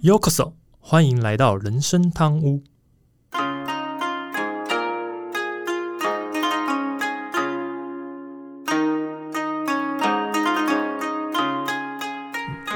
[0.00, 2.62] Yokoso，欢迎来到人生汤屋。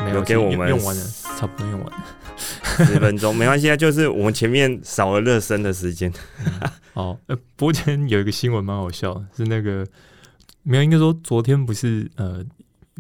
[0.04, 1.04] 没有，给我们用完了，
[1.38, 2.04] 差不多用完了。
[2.84, 6.12] 十分钟没关系啊， 就是我们前面少了热身的时间。
[6.94, 9.86] 哦，呃，不过今天有一个新闻蛮好笑，是那个
[10.64, 12.44] 没有，应该说昨天不是呃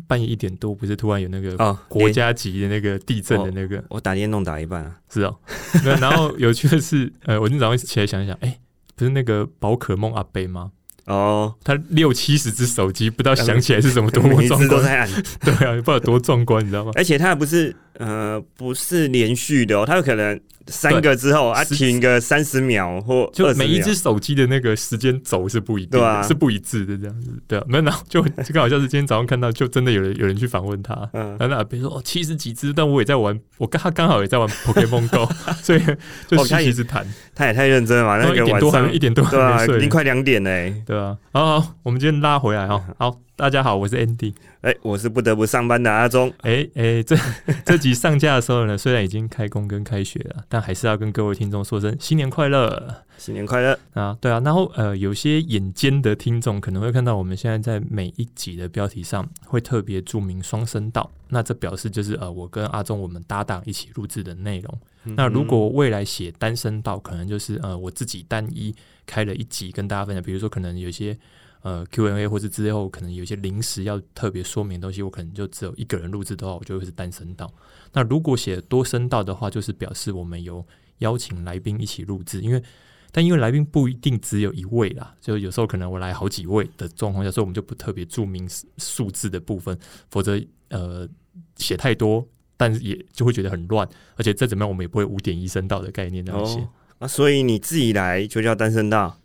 [0.06, 5.36] 半夜一点多，不是突然有那个啊，国家级的那个地震的那个，我打电动打一半啊，是哦。
[5.84, 8.58] 那然后有趣的是， 呃，我今天早上起来想一想，哎、
[8.96, 10.72] 不是那个宝可梦阿贝吗？
[11.06, 15.08] 哦，他六七十只手机，不知道想起来是什么多么壮观，都在按，
[15.40, 16.92] 对啊，不知道有多壮观，你知道吗？
[16.94, 23.86] 而且它还不是呃不是连续的哦，它有可能三个之后啊十停个三十秒或20就每一秒。
[23.86, 26.22] 只手机的那个时间轴是不一定的，对啊。
[26.22, 31.30] 是不一致的，这样子，对啊，没有，然后就这个好像是今天早上看到，就真的有人有人去访问他，嗯。
[31.38, 35.28] 然后那阿贝说哦七十几只，但我也在玩，我刚他刚好也在玩 Pokemon Go，
[35.62, 35.80] 所以
[36.28, 38.16] 就哦他也其实谈，他也太认真了吧？
[38.16, 38.86] 然后一点那个晚上。
[38.86, 40.82] 多一点多还对啊，没睡已经，快两点嘞。
[40.86, 44.32] 对啊，好好，我们今天拉回来哈，好，大家好，我是 Andy。
[44.62, 47.16] 哎，我是不得不上班的阿忠，哎哎，这
[47.64, 53.78] 这集上架的时候呢，虽然已经开工跟开学了，但还是要跟各位听众说声新年快乐新年快乐！
[53.94, 54.16] 啊！
[54.20, 64.78] 对啊，然后呃，有些眼尖的听众可能会看到我们现在在每一集的标题上会特别注明双声道，那这表示就是呃，我跟阿忠我们搭档一起录制的内容。
[65.16, 68.72] 那如果未来写单声道，可能就是呃我自己单一
[69.04, 71.16] 开了一集跟大家分享，比如说可能有一些
[71.62, 77.52] 呃 Q&A 或者之后可能有一些临时要特别说明的东西，我可能就只有一个人录制的话，我就会是单声道。
[77.92, 80.64] 那如果写多声道的话，就是表示我们有
[80.98, 82.62] 邀请来宾一起录制，因为
[83.10, 89.78] 但因为来宾不一定只有一位啦，就有时候可能我来好几位的状况下，所以我们就不特别注明数字的部分，
[90.10, 91.08] 否则呃
[91.56, 92.26] 写太多。
[92.54, 96.64] 但是也就会觉得很乱，而且再怎么样，我们也不会五点一声道的概念那样写。
[97.08, 99.18] 所以你自己来就叫单声道，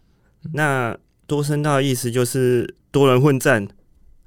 [0.54, 0.98] 那
[1.28, 3.68] 多声道的意思就是多人混战。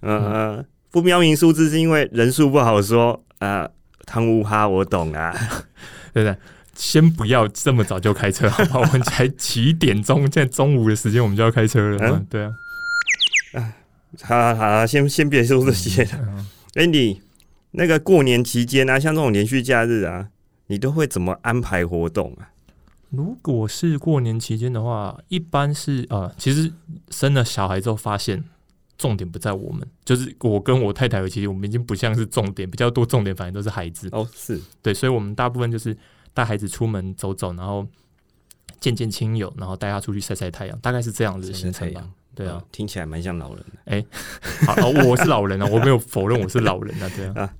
[0.00, 3.68] 呃，不标明数字是因为人数不好说啊。
[4.06, 5.32] 汤乌哈，我懂啊。
[6.12, 6.36] 对不对？
[6.74, 8.80] 先不要这么早就开车， 好吧？
[8.80, 10.22] 我们才几点钟？
[10.22, 12.08] 现在中午的时间，我们就要开车了？
[12.08, 12.54] 嗯对啊。
[14.22, 16.10] 好好好，先先别说这些了。
[16.22, 17.20] 嗯 Andy，
[17.72, 20.28] 那个过年期间啊，像这种连续假日啊，
[20.66, 22.50] 你都会怎么安排活动啊？
[23.10, 26.72] 如果是过年期间的话，一般是呃，其实
[27.10, 28.42] 生了小孩之后发现。
[29.00, 34.10] 重点不在我们，就是我跟我太太，其实我们已经不像是重点，比较多重点反正都是孩子。
[34.12, 35.96] 哦，是对，所以我们大部分就是
[36.34, 37.86] 带孩子出门走走，然后
[38.78, 42.06] 见见亲友，然后带他出去晒晒太阳，大概是这样子的行程吧。
[42.34, 43.78] 对啊哦，听起来蛮像老人的。
[43.86, 44.04] 哎
[44.68, 47.50] 好，哦我是老人啊，我没有否认我是老人啊，对啊，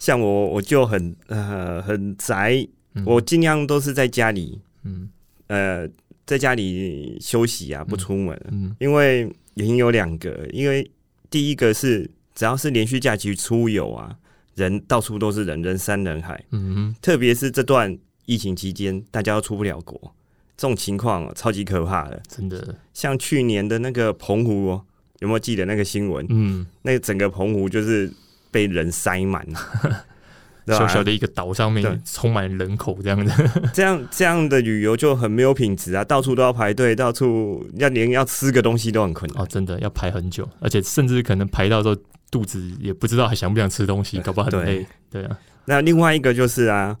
[0.00, 5.08] 像我，我就很呃很宅，嗯我尽量都是在家里，嗯。
[5.48, 5.88] 呃，
[6.26, 8.38] 在家里休息啊，不出门。
[8.50, 8.76] 嗯。
[8.78, 10.90] 因为原因有两个，因为
[11.30, 14.16] 第一个是只要是连续假期出游啊，
[14.54, 17.96] 人到处都是人，人山人海，嗯特别是这段
[18.26, 19.98] 疫情期间，大家都出不了国，
[20.56, 22.22] 这种情况、哦、超级可怕的。
[22.28, 24.84] 真的，像去年的那个澎湖哦，
[25.20, 26.26] 有没有记得那个新闻？
[26.28, 28.12] 嗯，那个整个澎湖就是
[28.50, 29.44] 被人塞满，
[29.82, 30.04] 对 吧
[30.74, 33.32] 小小的一个岛上面充满人口这样的，
[33.72, 39.42] 这样这样的旅游就很没有品质啊，到处都要排队，到处要连要吃个东西都很困难。
[39.42, 41.96] 哦，真的要排很久，而且甚至可能排到时候
[42.30, 44.86] 肚子也不知道还想不想吃东西，搞不好很累。
[45.10, 46.96] 对啊，那另外一个就是啊，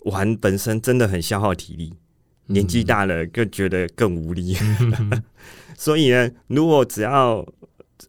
[0.00, 1.92] 玩本身真的很消耗体力，
[2.46, 4.56] 年纪大了更觉得更无力。
[4.80, 5.22] 嗯
[5.76, 7.44] 所以呢，如果只要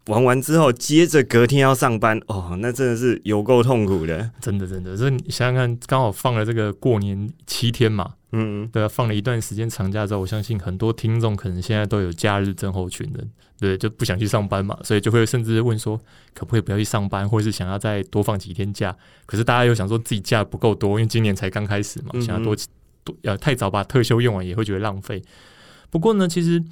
[0.08, 4.30] 玩完之后，接着隔天要上班，哦，那真的是有够痛苦的。
[4.42, 13.26] 真的真的，所以你想想看，刚好放了这个过年七天嘛，嗯，对啊，放了一段时间长假之后，我相信很多听众可能现在都有假日症候群的，
[13.60, 15.98] 对，就不想去上班嘛，所以就会甚至问说，
[16.34, 18.96] 可不可以不要去上班，或者是想要再多放几天假？
[19.26, 22.56] 可是大家又想说自己假不够多，因为今年才刚开始嘛，嗯想要多
[23.04, 25.22] 多呃太早把特休用完也会觉得浪费。
[25.90, 26.64] 不过呢，其实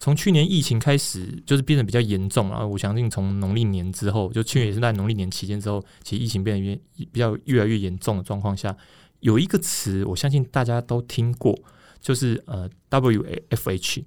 [0.00, 6.78] 从去年疫情开始，就是变得比较严重，然后我相信从农历年之后，就去年也是在农历年期间之后，其实疫情变得越
[7.12, 8.74] 比较越来越严重的状况下，
[9.20, 11.58] 有一个词，我相信大家都听过，
[12.00, 14.04] 就是呃 WFH，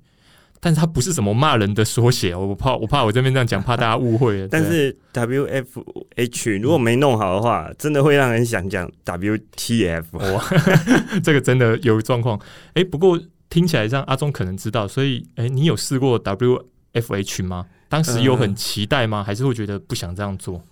[0.59, 4.47] 但是它不是什么骂人的缩写，我怕我怕我这边这样讲，怕大家误会了。
[4.51, 10.17] 但是 W F H 如果没弄好的话，真的会让人想讲 W T F。
[10.17, 10.43] 哇，
[11.23, 12.39] 这个真的有状况。
[12.75, 13.19] 哎、不过
[13.51, 17.67] 听起来让阿忠可能知道，所以哎、你有试过 WFH 吗？
[17.87, 19.23] 当时有很期待吗？
[19.23, 20.63] 还是会觉得不想这样做？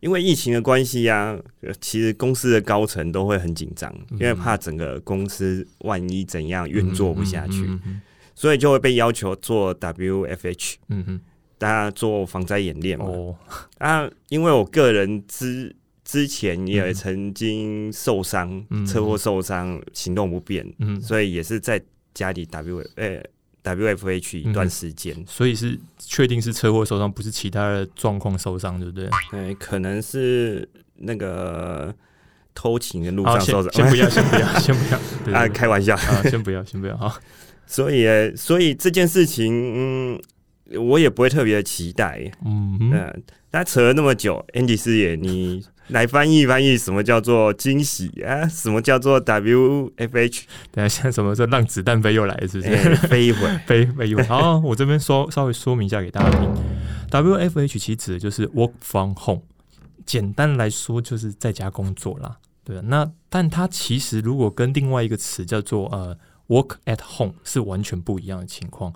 [0.00, 8.00] 因为疫情的关系呀、呃其实公司的高层都会很紧张，因为怕整个公司万一怎样运作不下去，嗯嗯
[8.34, 11.20] 所以就会被要求做 WFH，嗯哼
[11.56, 13.34] 大家做防灾演练哦，
[13.78, 15.74] 啊，因为我个人之
[16.04, 18.84] 之前也曾经受伤，嗯。
[18.84, 21.80] 车祸受伤，行动不便，嗯，所以也是在
[22.14, 23.22] 家里 W 呃、
[23.62, 25.16] WFH 一段时间。
[25.26, 29.08] 所以是确定是车祸受伤，不是其他的状况受伤，对不对？
[29.30, 31.94] 对、可能是那个
[32.54, 33.72] 偷情的路，上受伤。
[33.72, 35.94] 先先不要， 先不要，先不要，对啊，开玩笑。
[35.94, 37.14] 啊，先不要， 先不要，啊，
[37.66, 40.22] 所以，呃所以这件事情，嗯，
[40.78, 42.30] 我也不会特别的期待。
[42.44, 48.46] 嗯嗯、哼，他扯了那么久，Andy 师爷，你来翻译翻译，什么叫做惊喜啊？
[48.48, 50.42] 什么叫做 WFH？
[50.70, 52.72] 等一下现在什么时候让子弹飞又来了，是不是？
[52.72, 53.58] 哎飞一会儿。
[53.66, 54.22] 飞 飞一会。
[54.24, 56.48] 好，我这边说稍微说明一下给大家听。
[57.10, 59.42] WFH 其实指的就是 work from home，
[60.06, 62.38] 简单来说就是在家工作啦。
[62.64, 66.16] 对，那但它其实如果跟另外一个词叫做呃
[66.48, 68.92] work at home 是完全不一样的情况。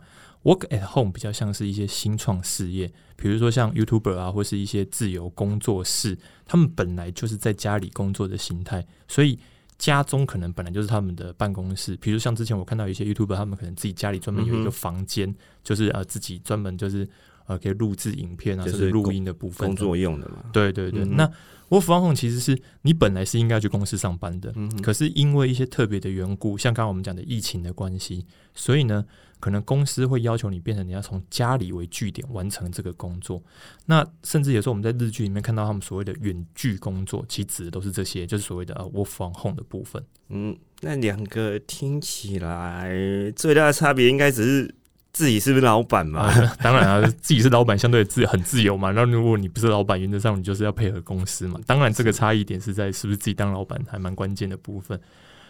[0.46, 9.36] Work at home 比较像是一些新创事业，比如说像 YouTuber 啊，或是一些自由工作室，他们本来就是在家里工作的形态，所以
[9.76, 11.96] 家中可能本来就是他们的办公室。
[11.96, 15.34] 比如像之前我看到一些 YouTuber，他们可能自己家里专门有一个房间，
[15.64, 17.08] 就是呃自己专门就是
[17.46, 20.44] 呃可以录制影片啊，就是甚至录音的部分工作用的嘛。
[20.52, 21.26] 对对对，嗯那
[21.68, 29.04] work from home 其实是你本来是应该去公司上班的，嗯哼可是因为一些特别的缘故，像刚刚我们讲的疫情的关系，所以呢，
[29.40, 33.42] 可能公司会要求你变成你要从家里为据点完成这个工作。
[33.86, 40.02] 那甚至有时候我们在日剧里面看到他们所谓的远距工作，其实指的都是这些，就是所谓的呃 work from home 的部分。
[40.28, 42.92] 嗯，那两个听起来
[43.34, 44.74] 最大的差别应该只是
[45.16, 46.20] 自己是不是老板嘛？
[46.28, 48.90] 啊， 当然啊，自己是老板，相对自很自由嘛。
[48.90, 51.58] 那如果你不是老板，原则上你就是要配合公司嘛。
[51.66, 55.00] 当然，这个差异点是在是不是自己当老板还蛮关键的部分。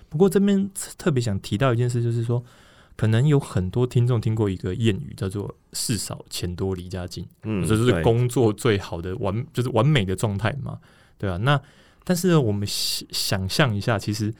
[0.09, 2.41] 不过这边特别想提到一件事，就是说，
[2.95, 10.79] 可能有很多听众听过一个谚语，叫做“事少钱多离家近”，嗯，这就是工作最好的完，就是完美的状态嘛，
[11.19, 11.37] 对啊。
[11.39, 11.61] 那
[12.05, 14.33] 但是呢我们想想象一下，其实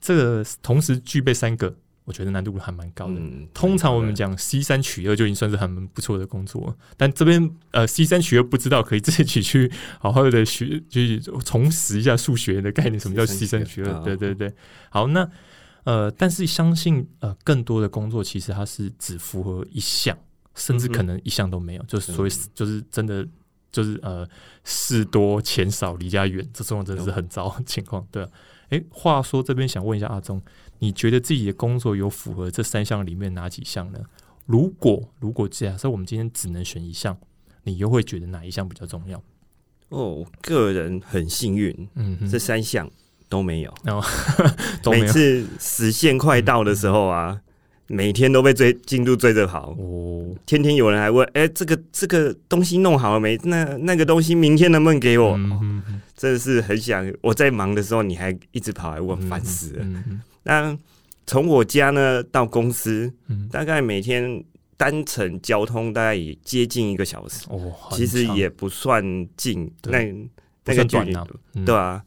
[0.00, 1.74] 这个同时具备三个，
[2.08, 3.14] 我觉得难度还蛮高的。
[3.16, 9.70] 嗯通常我们讲 C 三取二就已经算是很不错的工作，但这边呃 C 三取二不知道可以自己去
[10.00, 13.92] 好好的学，去重拾一下数学的概念，什么叫 C 三取二？
[13.92, 14.52] 啊对对对，
[14.90, 15.30] 好，那
[15.84, 20.16] 呃，但是相信呃更多的工作其实它是只符合一项，
[20.54, 23.26] 甚至可能一项都没有，就是所谓就是真的
[23.70, 24.26] 就是呃
[24.64, 28.28] 事多钱少离家远，这种真的是很糟的情况，对啊。
[28.70, 30.40] 诶，话说这边想问一下阿忠，
[30.78, 33.98] 你觉得自己的工作有符合这三项里面哪几项呢？
[34.46, 37.16] 如果如果假设我们今天只能选一项，
[37.64, 39.18] 你又会觉得哪一项比较重要？
[39.90, 42.90] 哦，我个人很幸运，嗯哼，这三项
[43.28, 43.74] 都没有。
[44.82, 47.40] 都没有每次时限快到的时候啊，
[47.88, 53.36] 每天都被追进度追着跑，哦，天天有人还问：“哎、这个这个东西弄好了没？
[53.44, 55.38] 那那个东西明天能不能给我？”
[56.14, 59.84] 真的是很想我在忙的时候，你还一直跑来问，烦死了。
[59.84, 60.76] 嗯那
[61.26, 64.42] 从我家呢到公司，嗯，大概每天
[64.76, 69.02] 单程交通大概也接近一个小时，哦，其实也不算
[69.36, 69.98] 近，那
[70.64, 71.16] 那个距离，
[71.64, 72.02] 对啊。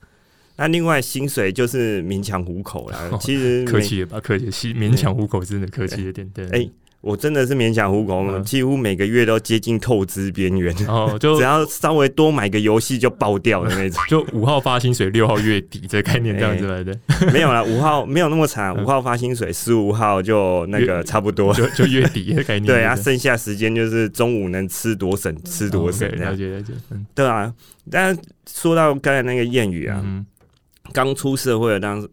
[0.62, 4.20] 那另外薪水就是勉强糊口啦， 其实每客气了吧？
[4.20, 6.48] 客气，是勉强糊口，真的客气一点，对。
[6.50, 6.70] 哎
[7.02, 14.00] 我真的是勉强糊口，嗯几乎每个月都接近透支边缘，然后就 只要稍微多买个游戏就爆掉的那 种。
[14.08, 16.96] 就五号发薪水，六号月底这个概念这样子来的，
[17.34, 21.52] 没有啦，五号没有那么长，嗯五号发薪水，十五号就那个差不多。
[21.56, 22.68] 就就月底的概念。
[22.68, 26.08] 对啊，剩下时间就是中午能吃多省吃多省。
[26.20, 27.52] 了解了解，嗯对啊，
[27.90, 28.16] 但
[28.48, 30.24] 说到刚才那个谚语啊，嗯
[30.94, 32.08] 刚出社会的当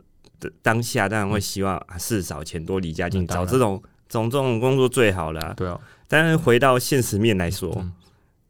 [0.63, 5.55] 当下，当然会希望啊事少钱多离家近，找这种种这种工作最好了啊。
[5.57, 7.93] 对啊，但是回到现实面来说，嗯。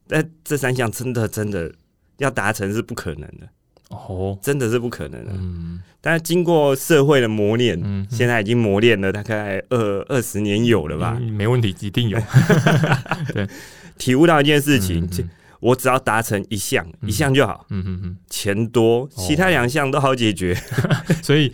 [0.07, 1.71] 但这三项真的真的
[2.17, 3.47] 要达成是不可能的，
[3.89, 5.31] 哦，真的是不可能的。
[5.35, 5.81] 嗯。
[6.01, 11.17] 但是经过社会的磨练，嗯，现在已经磨练了大概二二十年有了吧？
[11.19, 12.17] 嗯没问题，一定有。
[13.99, 20.57] 体悟到一件事情，嗯我只要达成一项，嗯一项就好，嗯嗯嗯钱多，其他两项都好解决。
[21.07, 21.53] 嗯， 所以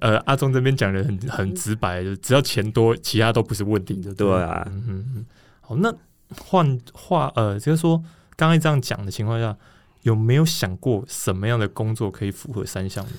[0.00, 4.14] 呃，阿忠这边讲的很很直白，就只要钱多，其他都不是问题的。
[4.14, 5.26] 对啊嗯嗯嗯。
[5.60, 5.92] 好，那
[6.36, 8.02] 换话呃，就是说
[8.36, 9.56] 刚才这样讲的情况下，
[10.02, 13.12] 有没有想过什么样的工作可以符合三项呢？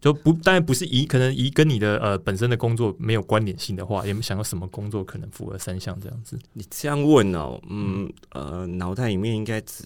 [0.00, 6.38] 就不当然不是一可能一跟你的呃本身的工作没有关联性的话，有没有想到什么工作可能符合三项这样子？
[6.52, 9.84] 你这样问哦，嗯呃，脑袋里面应该只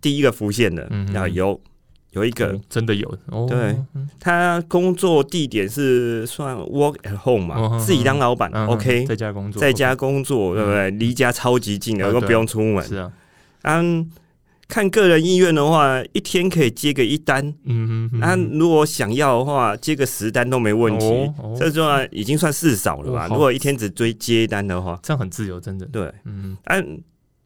[0.00, 0.86] 第一个浮现的。
[0.90, 1.60] 嗯，啊，有
[2.10, 2.48] 有一个。
[2.48, 3.08] 哦真的有。
[3.26, 10.90] 哦，对嗯他工作地点是算 work at home 哦嘛，自己当老板嗯，OK，在家工作，在家工作，对不对？
[10.90, 12.84] 离家超级近的，啊对都不用出门。
[12.84, 13.12] 是啊，
[13.62, 14.10] 嗯，
[14.68, 17.54] 看个人意愿的话，一天可以接个一单。
[17.64, 21.56] 嗯哼，那如果想要的话，接个十单都没问题哦哦。
[21.58, 23.26] 这算已经算事少了吧？
[23.26, 26.12] 哦如果一天只追接一单的话，这样很自由，真的，对。
[26.24, 26.84] 嗯按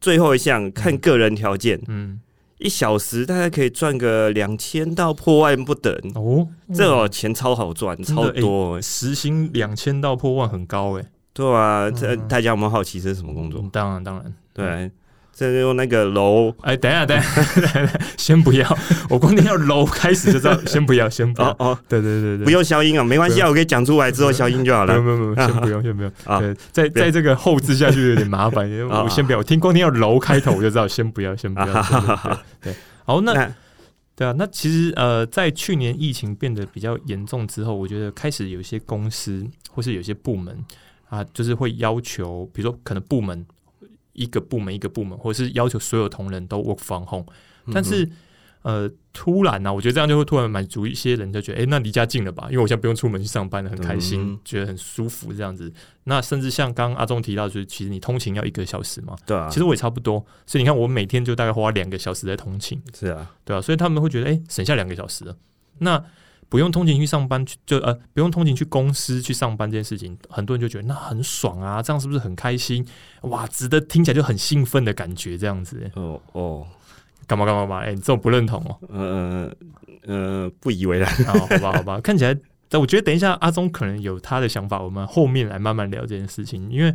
[0.01, 2.21] 最后一项看个人条件，嗯，
[2.57, 5.93] 一小时大概可以赚个两千到破万不等。
[6.15, 8.81] 哦，这种钱超好赚，超多欸。
[8.81, 13.69] 时薪两千到破万很高哎，对啊，这嗯大家有没有好奇这是什么工作嗯？
[13.71, 14.91] 当然当然，对，这
[15.39, 16.53] 就用那个楼。
[16.61, 17.43] 哎，等一下，等一下，
[17.73, 18.77] 等一下先不要，
[19.09, 21.49] 我光听到楼开始就知道，先不要，先不要。
[21.51, 24.99] 哦哦，对对对对，不用消音啊，没关系啊，我可以讲出来之后消音就好了。
[25.01, 26.11] 没有没有先不用，先不用。
[26.25, 26.39] 啊。
[26.39, 32.39] 对，在在这个后置下去有点麻烦，因我先不要，我听光听到楼开头我就知道，先不要，先不要。
[32.61, 32.73] 对
[33.05, 33.51] 好，那那
[34.15, 40.57] 对啊，那其实呃，在去年疫情变得比较严重之后，我觉得开始有一些公司或是有些部门
[41.09, 43.45] 啊，就是会要求，比如说可能部门
[44.21, 47.25] 一个部门一个部门，或者是要求所有同仁都 work from home，
[47.73, 48.07] 但是。
[48.61, 52.47] 呃，突然呢、啊，我觉得这样就会突然满足一些人，就觉得，哎、那离家近了吧？
[52.51, 55.71] 因为我现在不用出门去上班了，很开心，嗯觉得很舒服这样子。
[56.03, 60.19] 那甚至像刚刚阿忠提到，就是其实你通勤要一个小时嘛，对啊，其实我也差不多。
[60.45, 62.83] 所以你看，我每天就大概花两个小时在通勤。
[62.93, 65.33] 是啊，对啊，所以他们会觉得，哎、省下两个小时了，
[65.77, 66.03] 那
[66.49, 72.85] 不用通勤去上班，去就呃不用通勤去公司去上班这件事情，很多人就觉得那很爽啊，这样是不是很开心？
[73.21, 76.67] 哇，值得听起来就很兴奋的感觉，这样子、诶哦哦，
[77.27, 77.79] 干嘛干嘛嘛？
[77.79, 79.51] 哎、你这种不认同哦、呃
[80.07, 81.09] 呃，不以为然。
[81.25, 82.35] 啊，好吧好吧，看起来，
[82.67, 86.93] 但我觉得等一下阿忠可能有他的想法，我们后面来慢慢聊这件事情，因为。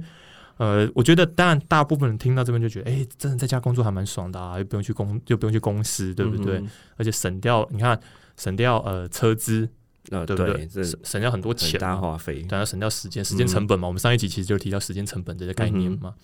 [0.57, 6.59] 呃，我觉得当然，大部分人听到这边就觉得，哎、真的在家工作还蛮爽的啊，又不用去公，又不用去公司，对不对？
[6.59, 6.71] 嗯？
[6.97, 7.99] 而且省掉，你看
[8.37, 9.69] 省掉呃车资，
[10.11, 10.67] 呃，对不对？
[10.67, 12.43] 这省省掉很多钱花费。
[12.43, 13.87] 对，要省掉时间，时间成本嘛。
[13.87, 16.15] 我们上一集其实就提到时间成本这个概念嗯嘛。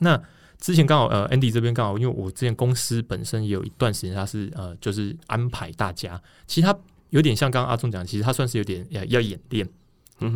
[0.00, 0.22] 那
[0.58, 6.78] 之前刚好呃，Andy 这边刚好，因为我之前公司本身也有一段时间，他是呃，就是安排大家，其实他
[7.10, 9.68] 有点像刚刚阿忠讲，其实他算是有点要要演练，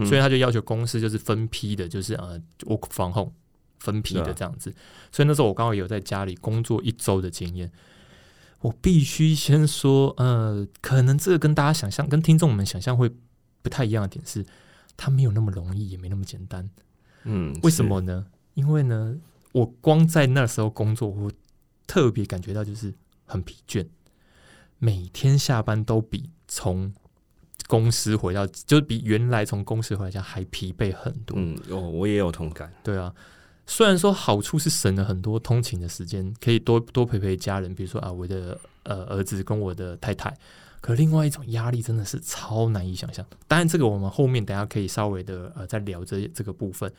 [0.07, 3.33] 所以他就要求公司就是分批的，就是呃 work from home
[3.79, 4.75] 分批的这样子。
[5.13, 7.71] 所以那时候我刚好有在家里工作一周的经验。
[8.61, 13.11] 我必须先说，呃，可能这个跟大家想象、跟听众们想象会
[13.63, 14.45] 不太一样的点是，
[14.97, 16.69] 它没有那么容易，也没那么简单。
[17.25, 18.27] 嗯，为什么呢？
[18.55, 19.17] 因为呢，
[19.53, 21.31] 我光在那时候工作，我
[21.87, 22.93] 特别感觉到就是
[23.25, 23.87] 很疲倦，
[24.79, 26.93] 每天下班都比从
[27.69, 31.37] 公司回到，就是比原来从公司回到家还疲惫很多。
[31.39, 32.73] 嗯，哦，我也有同感。
[32.83, 33.15] 对啊，
[33.69, 40.37] 虽然说好处是省了很多通勤的时间，可以多多陪陪家人，比如说啊，我的呃儿子跟我的太太。
[40.81, 43.25] 可另外一种压力真的是超难以想象。
[43.47, 46.91] 当然，这个我们后面等下可以稍微的呃再聊这这个部分。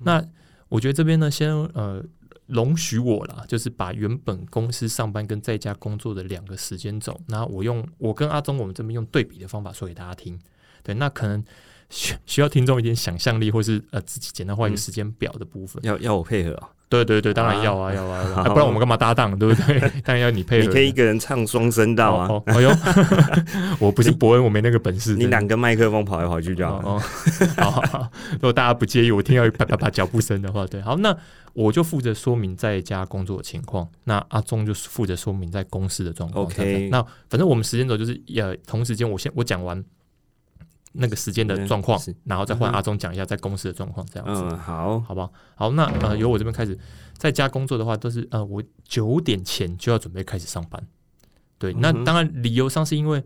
[0.00, 0.20] 那
[0.68, 2.02] 我觉得这边呢，先呃
[2.46, 10.36] 容许我啦，就是把原本公司上班跟在家工作的两个时间轴，那我用我跟阿忠我们这边用对比的方法说给大家听。
[10.82, 11.44] 对，那可能
[11.90, 15.82] 需需要听众一点想象力，或是呃自己简单画一个嗯时间表的部分。
[15.84, 16.68] 要要我配合啊？
[16.88, 19.80] 对对对，当然要啊要 啊，不然我们干嘛搭档，对不对？
[20.04, 20.66] 当然要你配合。
[20.66, 22.70] 你可以一个人唱双声道啊，哎呦，
[23.80, 25.16] 我不是伯恩，我没那个本事。
[25.16, 26.88] 你两个麦克风跑来跑去就好了。
[26.88, 27.02] 哦哦，
[27.58, 31.16] 好好好，如果大家不介意我听到啪啪啪脚步声的话，对，好，那
[31.54, 36.44] 我就负责说明在家工作的情况，那阿忠就负责说明在公司的状况。
[36.44, 39.82] OK 那反正我们时间轴就是呃，同时间我先我讲完
[40.98, 44.42] 那个时间的状况然后再换阿忠讲一下在公司的状况，这样子。
[44.42, 45.32] 嗯，好，好不好？
[45.54, 46.78] 好，那呃，由我这边开始，
[47.16, 50.82] 在家工作的话，都是呃，我九点前就要准备开始上班。
[51.58, 53.22] 对，那当然理由上是因为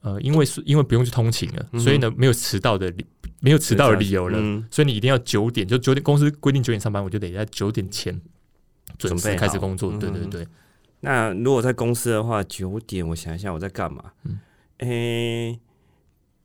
[0.00, 3.06] 呃，因为是因为不用去通勤了，嗯所以呢没有迟到的理
[3.40, 8.20] 没有迟到的理由了，嗯所以你一定要九点，就九点公司规定九点上班，我就得在九点前
[8.98, 9.90] 准备开始工作。
[9.98, 10.46] 对对对，
[11.00, 14.12] 那如果在公司的话，九点我想一下我在干嘛？
[14.24, 14.38] 嗯
[14.78, 15.60] 诶、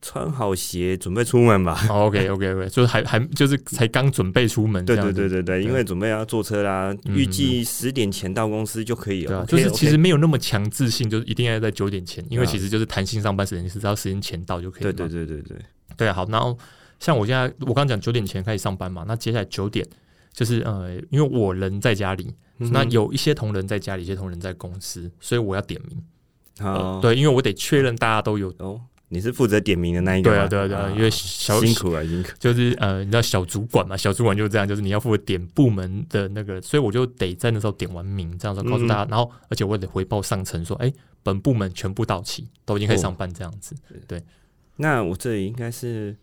[0.02, 1.74] 穿好鞋准备出门吧。
[1.74, 9.46] 好，OK OK OK， 就是还还就是才刚准备出门这对样，对对对对，因为准备要坐车啦，嗯预计十点前到公司就可以了。
[9.46, 14.96] 就是其实没有那么强制性，就是一定要在九点前，因为啊其实就是弹性上班时间，你是只要时间前到就可以了嘛。
[14.98, 15.58] 对对对对对，
[15.98, 16.58] 对，好，然后
[17.00, 19.86] 像我现在，我刚刚讲九点前开始上班嘛，那接下来九点
[20.32, 26.04] 就是呃，因为我人在家里，嗯那有一些同仁在家里，一些同仁在公司，所以我要点名。
[26.60, 30.48] 好呃，对，因为我得确认大家都有哦，你是负责点名的那一个吗？
[30.48, 32.30] 对啊，对啊，对啊，因为小辛苦了，辛苦。
[32.40, 40.92] 就是呃，你知道小主管嘛，小主管就是这样，就是你要负责点部门的那个，所以我就得在那时候点完名，这样子告诉大家，然后而且我也得回报上层说，哎，
[41.24, 43.74] 本部门全部到齐，都已经可以上班这样子。
[44.08, 44.22] 对，
[44.76, 46.14] 那我这里应该是，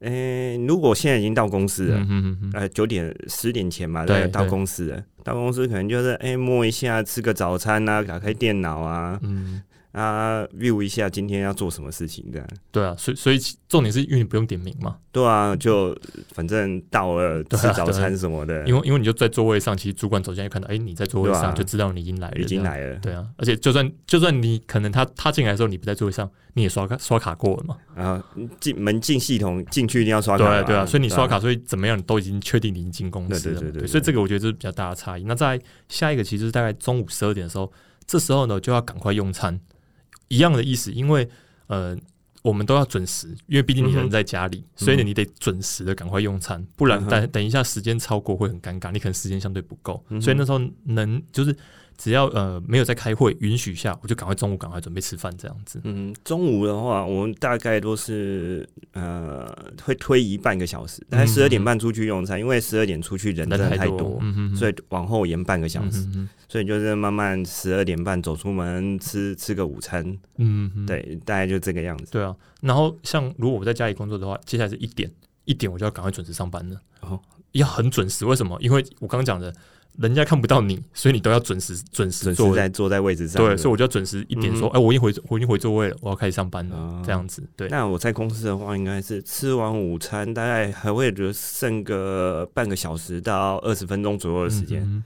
[0.00, 9.62] 哎，如果现在已经到公司了，嗯嗯嗯，呃，九点十点前嘛，对对，到公司了，到公司可能就是哎摸一下，吃个早餐啊，打开电脑啊，嗯，
[9.96, 12.46] 啊 view 一下今天要做什么事情这样。
[12.70, 15.96] 对啊，所以所以重点是因为你不用点名嘛，对啊，就
[16.34, 22.62] 反正到了吃早餐什么的，因为因为你就在座位上，其实主管走进来看到，哎，你在座位上，就知道你已经来了，已经。
[22.62, 27.76] 来了对啊，而且就算就算你可能他他进来的时候你不在座位上，你也刷卡刷卡过了嘛。
[27.94, 28.22] 啊，
[28.60, 33.60] 进门进系统进去一定要刷卡，对啊，对啊，所以你刷卡，啊所以怎么样，你都已经确定你已经进公司了嘛。
[33.60, 35.24] 对对对所以这个我觉得这是比较大的差异。
[35.24, 37.72] 那在下一个，其实是大概中午十二点的时候，
[38.06, 39.58] 这时候呢就要赶快用餐，
[40.28, 41.28] 一样的意思，因为
[41.68, 41.96] 呃。
[42.42, 50.00] 我们都要准时，因为毕竟你人在家里，所以呢，你得准时的赶快用餐，不然等等一下时间超过会很尴尬，你可能时间相对不够。
[50.20, 51.52] 所以那时候能就是
[51.98, 55.80] 只要呃没有在开会，允许下，我就赶快中午赶快准备吃饭这样子。
[55.84, 59.46] 嗯，中午的话，我们大概都是呃
[59.82, 64.20] 会推移半个小时，大概嗯十二点半出去用餐，因为十二点出去人真的太多，
[64.54, 66.06] 所以往后延半个小时，
[66.48, 72.12] 所以就是慢慢十二点半走出门吃吃个午餐，嗯，对，大概就这个样子。
[72.12, 75.10] 对啊，然后像如果我在家里工作的话，接下来是一点，
[75.44, 76.80] 一点我就要赶快准时上班了。
[77.00, 77.20] 哦，
[77.52, 78.56] 要很准时，为什么？
[78.60, 79.54] 因为我刚刚讲的，
[79.98, 82.52] 人家看不到你，所以你都要准时准时准座位。
[82.52, 83.42] 时在坐在位置上。
[83.42, 87.42] 对，所以我就要准时一点说，嗯哎、我已经回我已经回座位了，我要开始上班了，哦这样子。
[87.56, 95.04] 对，那我在公司的话，应该是吃完午餐，大概还会留剩个半个小时到二十分钟左右的时间，嗯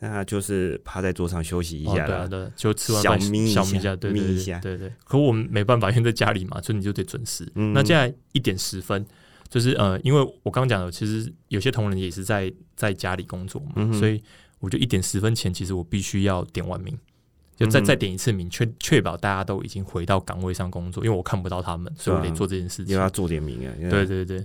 [0.00, 2.06] 那就是趴在桌上休息一下了。
[2.06, 4.92] 对啊对啊，就吃完小饭眯一下小眯一下，对对对眯一下对对。
[5.04, 7.44] 可我们没办法，因为在家里嘛，所以你就得准时。
[7.56, 9.04] 嗯那现在一点十分，
[9.48, 14.22] 就是呃，因为我刚刚讲的，其实有些同仁也是在在家里工作嘛，嗯所以
[14.60, 16.98] 我就一点十分前，其实我必须要点完名，
[17.56, 22.94] 就再、嗯再点一次名，确确保大家都已经回到岗位上工作，因为我看不到他们，所以我得做这件事情。
[22.94, 23.72] 又要做点名啊。
[23.88, 24.44] 对对对，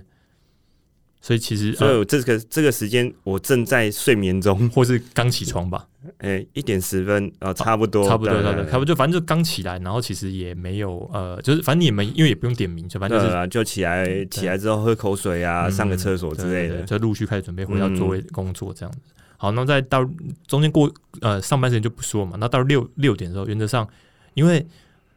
[1.24, 16.82] 所以其实所以呃，我这个这个时间我正在睡眠中， 或是刚起床吧，哎、一点十分啊、差不多，差不多，差不多，差不多，就反正就刚起来，然后其实也没有呃，就是反正你们因为也不用点名，就反正就是啊，就起来起来之后喝口水啊，嗯上个厕所之类的。
[16.82, 18.98] 就陆续开始准备回到嗯座位工作这样子。
[19.38, 20.06] 好，那再到
[20.46, 23.88] 中间过呃上班时间就不说嘛，那到六六点的时候，原则上
[24.34, 24.66] 因为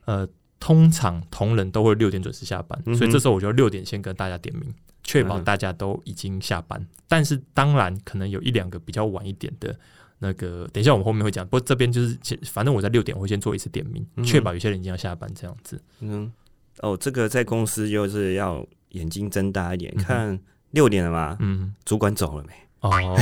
[0.05, 0.25] 呃
[0.57, 4.73] 通常同仁都会六点准时下班，嗯所以这时候我就六点先跟大家点名，
[5.07, 6.87] 确保嗯大家都已经下班。
[7.07, 9.75] 但是当然可能有一两个比较晚一点的。
[10.19, 15.79] 那个，等一下我们后面会讲，不过这边就是，反正我在六点我会先做一次点名，嗯确保有些人已经要下班这样子。
[15.99, 16.33] 嗯，
[16.79, 20.39] 哦，这个在公司就是要眼睛睁大一点，嗯看
[20.71, 22.53] 六点了嘛，嗯，主管走了没？
[22.79, 23.15] 哦，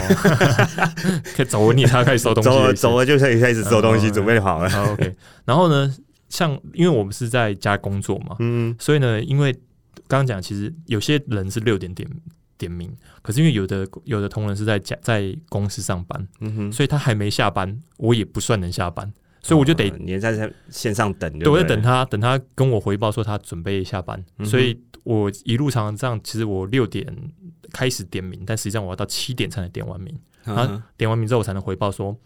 [1.35, 4.69] 可以走，你才开始收东西走走了就可以开始收东西，哦准备好了。
[4.93, 5.93] OK，然后呢，
[6.29, 9.53] 像因为我们是在家工作嘛，嗯所以呢，因为
[10.07, 12.09] 刚刚讲，其实有些人是六点点
[12.57, 27.05] 点名，可是因为有的有的同仁是在家在公司上班，嗯哼，所以他还没下班，我也不算能下班，所以我就得、哦你在在线上等就对，我在等他，等他跟我回报说他准备下班，嗯所以我一路常常这样，其实我六点
[27.71, 32.17] 开始点名，但实际上我要到七点才能点完名，然后点完名之后我才能回报说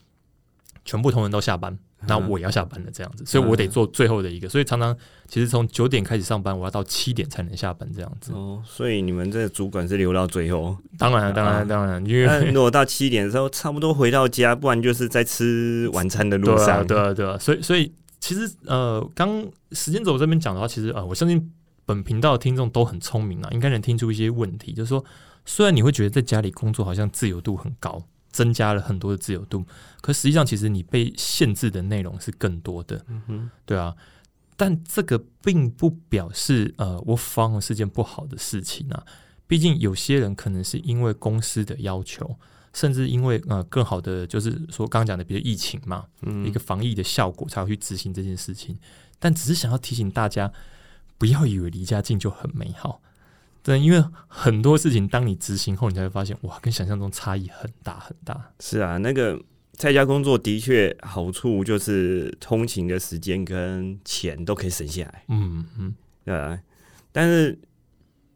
[0.86, 4.96] 全部同仁都下班，那嗯我也要下班了这样子，所以我得做最后的一个，所以常常
[5.28, 8.32] 其实从九点开始上班，我要到七点才能下班这样子。
[8.34, 10.78] 哦，所以你们这个主管是留到最后。
[10.98, 16.86] 当然了，当然了，当然，因为如果到七点的时候，差不多回到家，不然就是在吃晚餐的路上。
[16.86, 21.52] 对啊，对啊，所以所以其实呃，刚时间轴这边讲的话，其实呃，我相信
[21.86, 25.04] 本频道的听众都很聪明啊，应该能听出一些问题，就是说，
[25.46, 29.66] 虽然你会觉得在家里工作好像自由度很高，增加了很多的自由度，
[30.02, 33.96] 可实际上其实你被限制的内容是更多的，嗯哼，对啊。
[34.56, 39.06] 但这个并不表示呃，我方是件不好的事情啊。
[39.48, 42.38] 毕竟有些人可能是因为公司的要求，
[42.74, 48.78] 甚至因为呃更好的，就是说刚刚讲的，比如疫情嘛，嗯一个防疫的效果才会去执行这件事情。
[49.18, 50.52] 但只是想要提醒大家，
[51.18, 53.02] 不要以为离家近就很美好。
[53.70, 58.52] 对，因为很多事情当你执行后，你才会发现，哇，跟想象中差异很大很大。
[58.60, 59.40] 是啊，那个
[59.74, 65.94] 在家工作的确好处就是通勤的时间跟钱都可以省下来，嗯嗯，
[66.26, 66.60] 对啊。
[67.12, 67.60] 但是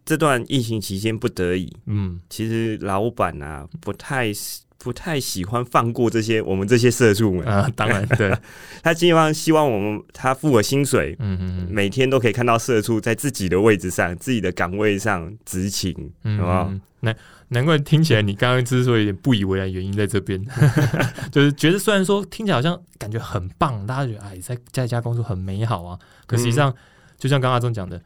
[0.06, 4.32] 这段疫情期间不得已，嗯，其实老板啊不太
[4.78, 8.36] 不太喜欢放过这些我们这些社畜们，啊，当然对，
[8.84, 11.68] 他希望希望我们他付我薪水，嗯嗯嗯。
[11.72, 17.16] 每天都可以看到社畜在自己的位置上、自己的岗位上执勤，嗯，好不好嗯难
[17.50, 20.42] 难怪听起来你刚刚之所以有点不以为然，原因在这边，
[21.32, 26.74] 就是觉得虽然说听起来好像感觉很棒，大家觉得哎，在在家工作很美好啊，可实际上、
[27.18, 28.02] 就像刚刚阿忠讲的，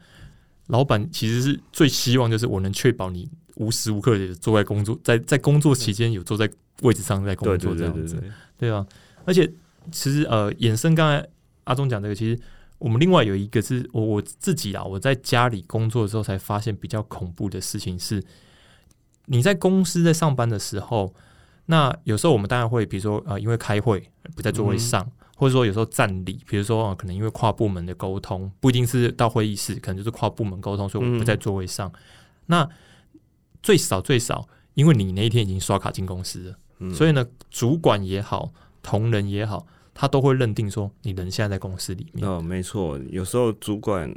[0.66, 6.48] 老板其实是最希望就是我能确保你无时无刻也坐在工作，在在工作期间有坐在
[6.82, 8.22] 位置上在工作这样子，
[8.56, 8.86] 对啊，
[9.24, 9.46] 而且
[9.92, 11.28] 其实呃，衍生刚才
[11.64, 12.40] 阿忠讲这个，其实
[12.78, 18.22] 我们另外有一个是我我自己啊，我在家里工作的时候才发现比较恐怖的事情是，
[19.26, 21.12] 你在公司在上班的时候，
[21.66, 25.04] 那有时候我们当然会，比如说呃，因为开会不在座位上，
[25.36, 31.92] 或者说有时候站立，比如说、啊、可能因为跨部门的沟通，不一定是到会议室，可能就是跨部门沟通，所以我不在座位上。
[32.46, 32.68] 那
[33.62, 36.58] 最少最少，因为你那一天已经刷卡进公司了。
[36.80, 42.28] 嗯所以呢，主管也好，同仁也好，他都会认定说你人现在在公司里面。
[42.28, 44.14] 哦，没错，有时候主管。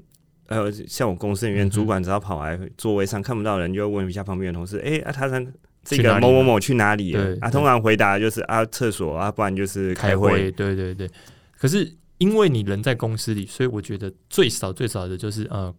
[0.48, 5.42] 呃，像我公司里面，主管只要跑来座位上看不到人，就会问一下旁边的同事：“哎、啊，他他
[5.82, 10.30] 这个某某某去哪里了对？”啊，通常回答就是啊，厕所啊，不然就是开会。
[10.30, 11.10] 会，对对对。
[11.58, 15.74] 可是因为你人在公司里，所以我觉得最少最少的就是呃，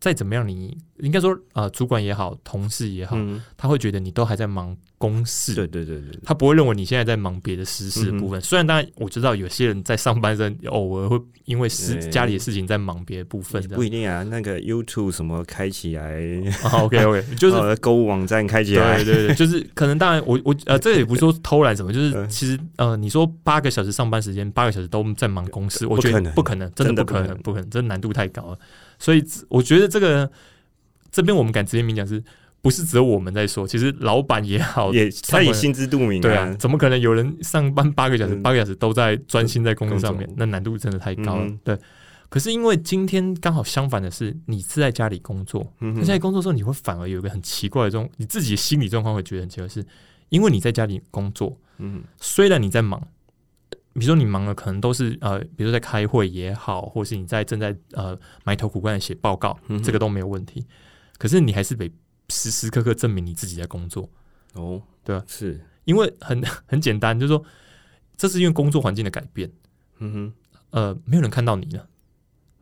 [0.00, 8.40] 再怎么样你，应该说呃，主管也好，同事也好，嗯，他会觉得你都还在忙公事，对对对对对，他不会认为你现在在忙别的私事的部分。
[8.40, 12.08] 虽然当然我知道有些人在上班时偶尔会因为事对。
[12.10, 14.22] 家里的事情在忙别的部分，不一定啊。
[14.22, 16.18] 那个 YouTube 什么开起来，
[16.72, 19.04] OK OK， 就是呃购物网站开起来。
[19.04, 22.26] 对，对对，就是可能当然我我呃，这也不是说偷懒什么，就是嗯。
[22.30, 27.42] 其实呃，你说八个小时上班时间，八个小时都在忙公事，我觉得不可能，真的不可能，不可能。
[27.42, 28.58] 不可能，这难度太高了。
[29.00, 30.30] 所以我觉得这个
[31.10, 32.22] 这边我们敢直接明讲是。
[32.62, 38.42] 不是只有我们在说，其实老板也好，也他也心知肚明对啊，怎么可能有人上班八个小时，嗯。
[38.42, 40.28] 八个小时都在专心在工作上面？
[40.36, 41.46] 那难度真的太高了。
[41.46, 41.78] 嗯对，
[42.28, 49.82] 可是因为今天刚好相反的是，你是在家里工作，嗯那在工作的时候，你会反而有一个很奇怪的这种，你自己心理状况会觉得很奇怪，是
[50.28, 52.02] 因为你在家里工作，嗯。
[52.20, 53.02] 虽然你在忙，
[54.00, 60.66] 比如说你忙的可能都是呃，比如说在开会也好，或是你在正在呃埋头苦干的写报告，嗯这个都没有问题。
[61.18, 61.92] 可是你还是得
[62.30, 64.08] 时时刻刻证明你自己在工作，
[64.54, 65.22] 哦，对啊。
[65.26, 67.44] 是，因为很 很简单，就是说
[68.16, 69.50] 这是因为工作环境的改变，
[69.98, 70.32] 嗯哼，
[70.70, 71.86] 呃，没有人看到你了。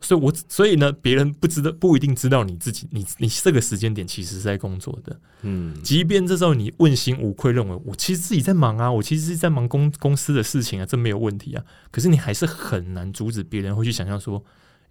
[0.01, 5.19] 所以我，所以呢，别人不知道，不一定知道你自己，你你这个时间点其实是在工作的。
[5.43, 11.65] 嗯即便这时候你问心无愧，认为我其实自己在忙啊，我其实是在忙公公司的事情啊，这没有问题啊。
[11.91, 14.43] 可是你还是很难阻止别人会去想象说，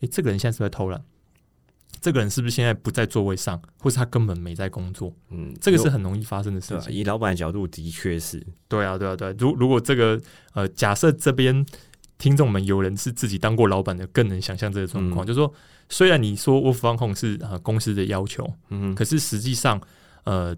[0.02, 1.02] 诶，这个人现在是不是在偷懒？
[2.00, 5.12] 这个人是不是现在不在座位上，或是他根本没在工作？
[5.32, 6.94] 嗯，这个是很容易发生的事情。
[6.94, 9.34] 以老板的角度，的确是，对啊，对啊，对啊。
[9.40, 10.22] 如如果这个
[10.54, 11.66] 呃，假设这边
[12.18, 15.26] 听众们有人是自己当过老板的，更能想象这个状况。
[15.26, 15.54] 嗯就是说，
[15.90, 19.80] 虽然你说 work from home 是呃公司的要求，嗯，可是实际上，
[20.24, 20.56] 呃，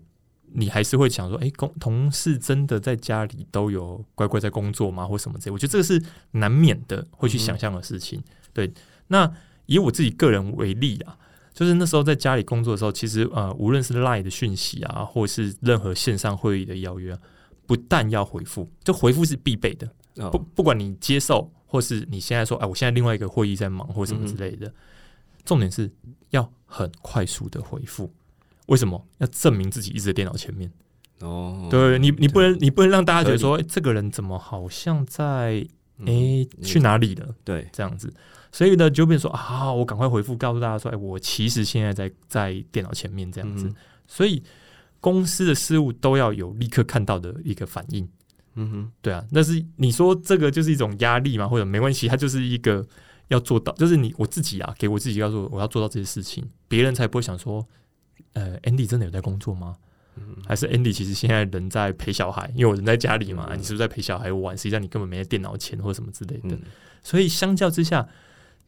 [0.54, 5.52] 你还是会想说，诶，公同事真的在家里都有乖乖在工作吗，或什么之类？
[5.52, 8.24] 我觉得这个是难免的会去想象的事情。
[8.54, 8.72] 对，
[9.08, 9.32] 那
[9.66, 11.18] 以我自己个人为例啊，
[11.54, 17.20] 就是那时候在家里工作的时候，其实呃，无论是 Line 的讯息啊，或是任何线上会议的邀约、啊，
[17.68, 19.92] 不但要回复，就回复是必备的，哦
[20.32, 24.72] 不不管你接受，或是你现在说，哎，我现在另外一个会议在忙，或什么之类的，
[25.46, 25.90] 重点是
[26.32, 28.12] 要很快速的回复。
[28.68, 30.72] 为什么要证明自己一直在电脑前面？
[31.20, 35.66] 哦，对你，你不能，你不能让大家觉得说，哎，这个人怎么好像在，
[35.98, 37.36] 嗯哎，去哪里了？
[37.44, 38.14] 对，这样子，
[38.52, 43.66] 所以呢，就变成说啊，我赶快回复，告诉大家说，哎，我其实现在在在电脑前面这样子。
[43.68, 43.76] 嗯
[44.12, 44.42] 所以
[45.00, 48.10] 公司的事务都要有立刻看到的一个反应。
[48.56, 52.86] 嗯哼，对啊，但是你说这个就是一种压力嘛，或者没关系，它就是一个
[53.30, 57.66] 要做到，就是你我自己啊，给我自己要做，我要做到这些事情，别人才不会想说，
[58.34, 59.76] 呃，Andy 真的有在工作吗？
[60.46, 64.58] 还是 Andy 其实现在人在陪小孩，因为我人在家里嘛，嗯你是不是在陪小孩玩？
[64.58, 66.56] 实际上你根本没在电脑前或什么之类的。
[66.56, 66.62] 嗯
[67.02, 68.06] 所以相较之下，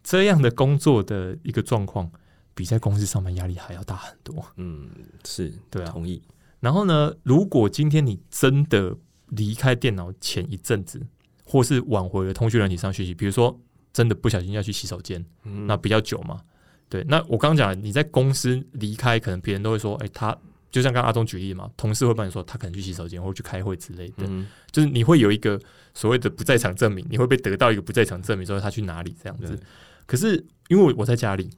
[0.02, 2.10] 这样的工作的一个状况，
[2.54, 4.46] 比在公司上班压力还要大很多。
[4.56, 4.90] 嗯，
[5.26, 6.22] 是对啊同意，
[6.62, 8.96] 然后呢，如果今天你真的
[9.32, 11.02] 离开电脑前一阵子，
[11.44, 13.60] 或是挽回了通讯软体上学习，比如说
[13.92, 16.40] 真的不小心要去洗手间，嗯那比较久嘛。
[16.88, 20.38] 对，那我刚刚讲了，你在公司离开，可能别人都会说，哎、他
[20.70, 25.60] 就像刚刚阿忠举例嘛，同事会帮你说他可能去洗手间或去开会之类的，嗯就是你会有一个
[25.94, 29.58] 所谓的不在场证明，你会被得到一个不在场证明，说他去哪里这样子。
[30.06, 31.50] 可是因为我在家里，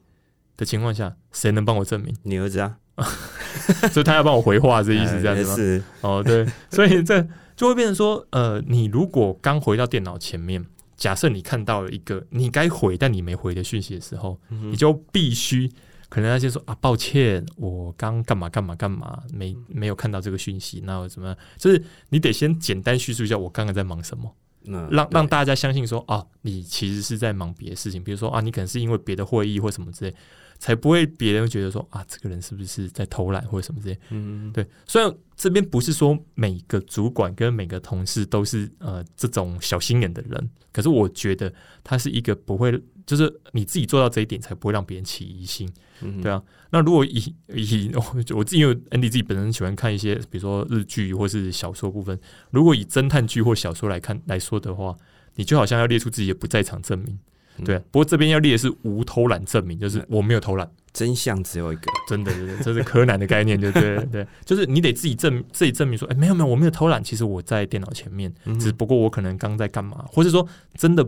[0.56, 2.14] 的情况下，谁能帮我证明？
[2.22, 2.78] 你儿子啊，
[3.90, 5.84] 所以他要帮我回话，这意思 这样子吗？
[6.02, 10.64] 哦，对，所以这就会变成说，呃，你如果刚回到电脑前面，
[10.96, 15.70] 假设你看到了一个你该回但你没回的讯息的时候，你就必须
[16.08, 21.36] 可能要先说啊，抱歉，我刚干嘛干嘛干嘛，没没有看到这个讯息，那我怎么样？
[21.58, 24.32] 就是你得先简单叙述一下我刚刚在忙什么，
[24.66, 30.14] 嗯让让大家相信说，啊，你其实是在忙别的事情，比如说啊，你可能是因为别的会议或什么之类，
[30.58, 33.98] 才不会别人觉得说啊，这个人是不是在偷懒或者什么之类。
[34.10, 45.68] 嗯对，虽然这边不是说每个主管跟每个同事都是呃这种小心眼的人，可是我觉得他是一个不会，就是你自己做到这一点，才不会让别人起疑心。
[46.02, 47.90] 嗯对啊，那如果以以
[48.34, 52.18] 我自己因为 Andy 自己本身喜欢看一些，比如说日剧或是小说部分，
[52.50, 54.96] 如果以侦探剧或小说来看来说的话，
[55.36, 57.18] 你就好像要列出自己的不在场证明。
[57.64, 60.68] 对啊、不过这边要列的是无偷懒证明，就是我没有偷懒。
[60.94, 63.96] 真相只有一个，真的，真的，这是柯南的概念，对不对？
[64.06, 71.06] 对，就是你得自己证自己证明说，哎、没有没有，我没有偷懒，其实我在电脑前面，嗯只不过我可能刚在干嘛，或者说真的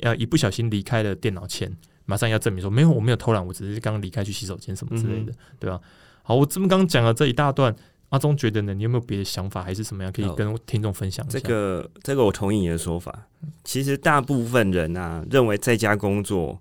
[0.00, 1.70] 呃一不小心离开了电脑前，
[2.06, 5.78] 马上要证明说，没有我没有偷懒，我只是刚刚离开去洗手间什么之类的，对吧、
[6.22, 7.76] 好，我这么刚刚讲了这一大段，
[8.08, 11.38] 阿忠觉得呢，你有没有别的想法，还是什么样可以哦跟听众分享一下？
[11.38, 13.26] 这个这个我同意你的说法。
[13.64, 16.58] 其实大部分人啊认为在家工作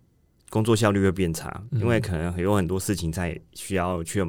[0.56, 1.82] 工作效率会变差，嗯。
[1.82, 4.24] 因为可能有很多事情在需要去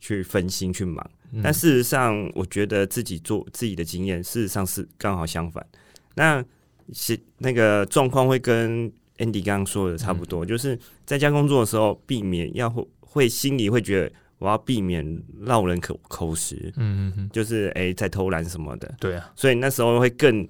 [0.00, 1.10] 去分心去忙。
[1.32, 5.66] 嗯，但事实上，我觉得自己做自己的经验，事实上是刚好相反。
[6.14, 6.44] 那
[6.92, 10.26] 是那个状况会跟 Andy 刚刚说的差不嗯。
[10.26, 15.02] 多，就是在家工作的时候，避免要会会心里会觉得我要避免
[15.38, 20.46] 落人口口实，嗯嗯嗯，就是诶、在偷懒什么的，对啊，所以那时候会更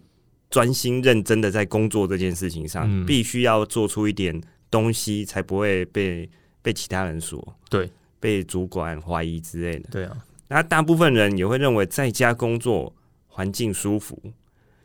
[0.50, 3.06] 专心认真的在工作这件事情上，嗯。
[3.06, 4.38] 必须要做出一点
[4.72, 6.28] 东西，才不会被
[6.62, 9.88] 被其他人说，对，被主管怀疑之类的。
[9.90, 10.16] 对啊，
[10.48, 12.92] 那大部分人也会认为在家工作
[13.28, 14.18] 环境舒服，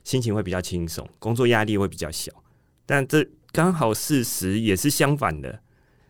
[0.03, 2.31] 心情会比较轻松，工作压力会比较小。
[2.85, 5.59] 但这刚好事实也是相反的，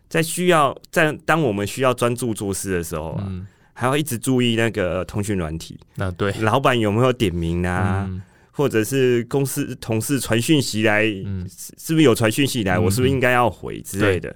[0.08, 8.20] 在需要在当我们需要专注做事的时候啊，嗯，还要一直注意那个通讯软体，那对，老板有没有点名啊，嗯
[8.58, 14.34] 或者是公司同事传讯息来，嗯，是是不是有传讯息来，嗯我是不是应该要回之类的，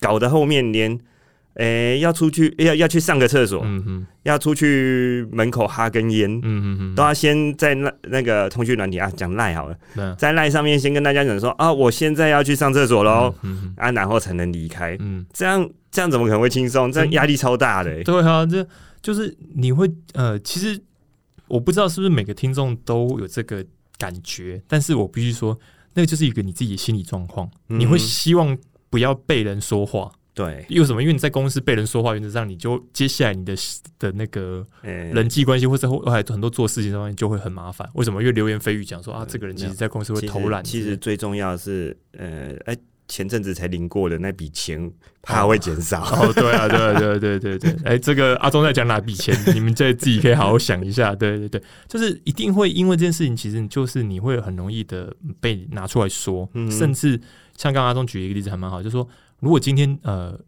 [0.00, 0.98] 搞得后面连。
[1.54, 4.06] 诶、要出去要要去上个厕所，嗯嗯。
[4.22, 14.96] 要出去门口哈根烟，嗯都要先在那那个通讯软体啊讲赖好了，那在赖上面先跟大家讲说啊，我现在要去上厕所喽，嗯嗯啊，然后才能离开。
[15.00, 16.90] 嗯，这样这样怎么可能会轻松？
[16.90, 18.04] 这样压力超大的、欸。
[18.04, 18.66] 对啊，这
[19.02, 20.80] 就是你会呃，其实
[21.50, 23.64] 我不知道是不是每个听众都有这个
[23.98, 25.58] 感觉，但是我必须说，
[25.92, 28.56] 那个就是一个你自己的心理状况，你会嗯希望
[28.88, 30.10] 不要被人说话。
[30.32, 31.02] 对，为什么？
[31.02, 33.54] 因为你在公司被人说话，原则上你就接下来你的
[33.98, 37.86] 的那个呃、人际关系或者后还很多做事情上面就会很麻烦。
[37.94, 38.22] 为什么？
[38.22, 40.62] 因为流言蜚语讲说啊，这个人其实在公司会偷懒。
[40.62, 42.76] 其实最重要的是，呃，哎、
[43.10, 46.00] 前阵子才领过的那笔钱，怕会减少。
[46.14, 49.36] 哦，对啊，对啊，对啊对对对，哎，这个阿忠在讲哪笔钱？
[49.52, 51.12] 你们再自己可以好好想一下。
[51.12, 57.20] 对对对，就是一定会因为这件事情，其实就是你会很容易的被拿出来说，嗯甚至
[57.56, 59.06] 像刚刚阿忠举一个例子还蛮好，就是说，
[59.40, 60.38] 如果今天呃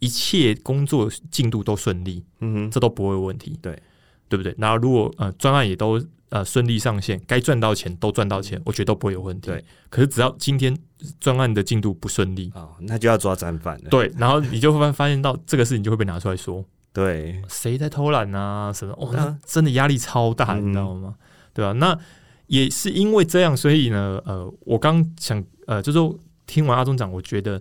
[0.00, 3.80] 一切工作进度都顺利，嗯哼，这都不会有问题，对
[4.28, 4.52] 对不对？
[4.58, 9.50] 然后如果呃专案也都呃顺利上线，该赚到钱都赚到钱，我觉得都不会有问题。
[9.50, 10.76] 对，可是只要今天
[11.20, 13.90] 专案的进度不顺利，哦，那就要抓战犯了。
[13.90, 18.92] 对，然后你就会发发现到这个事情就会被拿出来说， 对，谁在偷懒啊什么？
[18.94, 21.14] 哦，真的压力超大，嗯你知道吗？
[21.54, 21.98] 对吧、那
[22.46, 27.60] 也是因为这样，所以呢，呃，我刚想呃，就是说听完阿忠讲，我觉得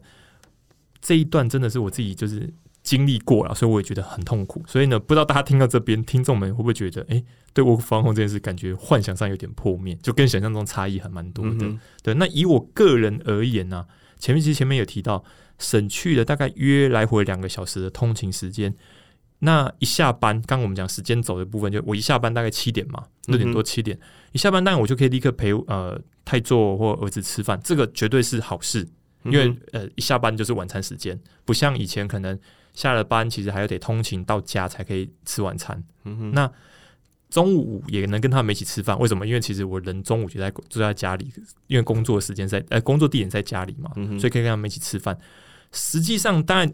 [1.01, 2.47] 这一段真的是我自己就是
[2.87, 4.63] 经历过了，所以我也觉得很痛苦。
[4.65, 7.21] 所以呢，不知道大家听到这边，听众们会不会觉得，哎、
[7.53, 11.65] 对我防控这件事，感觉幻想上有点破灭，就跟想象中差异还蛮多的。
[11.65, 13.85] 嗯对，那以我个人而言呢、
[14.17, 15.21] 前面其实前面有提到，
[15.59, 18.73] 省去了大概约来回两个小时的通勤时间。
[19.39, 23.99] 那一下班，刚刚我们讲时间走的部分，就我一下班大概七点嘛，六点多七点，
[24.31, 28.87] 一下班当然我就可以立刻陪呃太座或儿子吃饭，这个绝对是好事，
[29.25, 32.39] 因为、嗯呃一下班就是晚餐时间，不像以前可能
[32.77, 35.83] 下了班其实还要得通勤到家才可以吃晚餐。
[36.31, 36.49] 那
[37.27, 39.25] 中午也能跟他们一起吃饭，为什么？
[39.25, 41.33] 因为其实我人中午就在就在家里，
[41.65, 45.17] 因为工作时间在呃工作地点在家里嘛，嗯所以可以跟他们一起吃饭。
[45.71, 46.71] 实际上，当然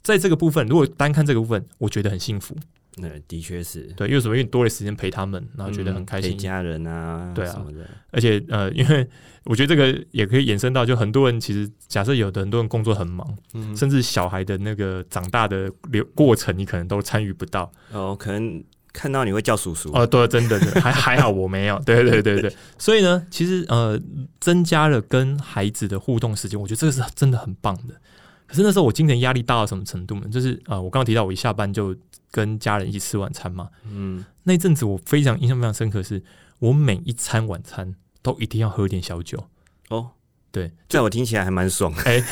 [0.00, 2.56] 在这个部分，如果单看这个部分，我觉得很幸福，
[2.96, 4.36] 那的确是对，因为什么？
[4.36, 6.30] 因为多了时间陪他们，然后觉得很开心。
[6.30, 7.64] 陪家人啊，对啊
[8.12, 9.06] 而且呃，因为
[9.44, 17.70] 我觉得这个也可以延伸到，就很多人其实假设有的很多人工作很忙，嗯，甚至小孩的那个长大的流过程，你可能都参与不到。
[17.90, 21.76] 哦，可能看到你会叫叔叔，哦，对，真的，对还 还好我没有。
[21.84, 24.00] 对对对对，所以呢，其实呃，
[24.38, 27.94] 增加了跟孩子的互动时间，我觉得这个是真的很棒的。
[28.54, 30.28] 可是那时候我精神压力大到什么程度呢？
[30.28, 31.92] 就是呃，我刚刚提到我一下班就
[32.30, 36.22] 跟家人一起吃晚餐嘛，嗯，那一阵子我非常印象非常深刻是，
[36.60, 39.48] 我每一餐晚餐都一定要喝点小酒。
[39.88, 40.10] 哦，
[40.54, 42.22] 对，在我听起来还蛮爽，哎、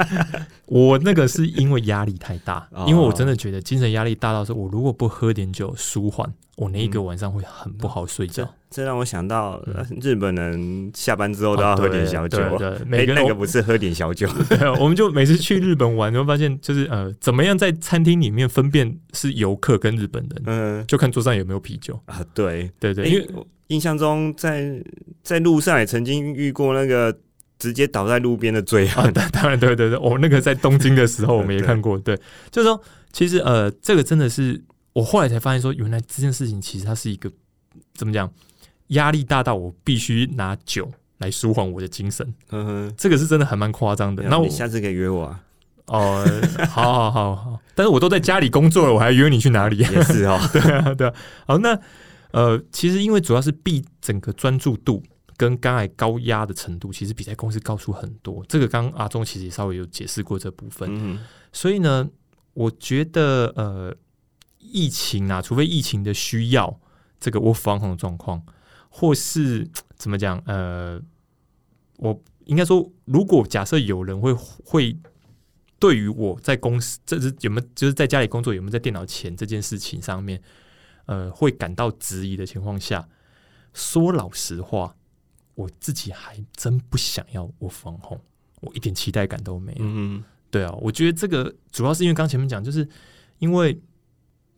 [0.64, 2.86] 我那个是因为压力太大，哦。
[2.88, 8.50] 因为我真的觉得精神压力大到说，我如果不喝点酒舒缓，我那一个晚上会很不好睡觉。
[8.70, 12.38] 这让我想到呃日本人下班之后都要喝点小酒，
[12.86, 20.86] 每个人那个不是喝点小酒， 对，我们就每次去日本玩，就会发现就是呃，怎么样在餐厅里面分辨是游客跟日本人，嗯。
[20.86, 22.00] 就看桌上有没有啤酒。
[22.06, 23.28] 啊，对，对对，哎因为
[23.66, 24.82] 印象中在
[25.22, 27.16] 在路上也曾经遇过那个
[27.60, 32.16] 直接倒在路边的醉啊，汉，当 当然对对对，我、那个在东京的时候我们也 看过，对，
[32.50, 34.60] 就是说其实呃，这个真的是
[34.94, 37.30] 我后来才发现说，原来这件事情其实它是一个
[37.94, 38.28] 怎么讲，
[38.88, 42.94] 压力大到我必须拿酒来舒缓我的精神，嗯哼。
[42.96, 44.22] 这个是真的还蛮夸张的。
[44.24, 45.40] 那我下次可以约我啊，
[45.86, 46.24] 哦、
[46.70, 49.76] 好好好好，但是我都在家里工作了，我还约你去哪里？
[49.76, 51.14] 也是哦，对啊，对啊。
[51.46, 51.78] 好，那
[52.32, 55.02] 呃，其实因为主要是避整个专注度
[55.40, 58.44] 跟肝癌高压的程度，其实比在公司高出很多。
[58.46, 60.86] 这个刚刚阿忠其实也稍微有解释过这部分。
[60.92, 61.18] 嗯
[61.50, 62.06] 所以呢，
[62.52, 63.96] 我觉得呃，
[64.58, 66.78] 疫情啊，除非疫情的需要，
[67.18, 68.44] 这个我防控的状况，
[68.90, 71.00] 或是怎么讲呃，
[71.96, 74.94] 我应该说，如果假设有人会会。
[75.80, 80.38] 对于我在公司，这是有没有就是在家里工作有没有在电脑前这件事情上面，
[81.06, 83.08] 呃，会感到质疑的情况下，
[83.72, 84.94] 说老实话，
[85.60, 88.18] 我自己还真不想要我防控，
[88.60, 89.78] 我一点期待感都没有。
[89.80, 90.24] 嗯。
[90.50, 92.88] 对啊，我觉得这个主要是因为刚前面讲，就是
[93.38, 93.80] 因为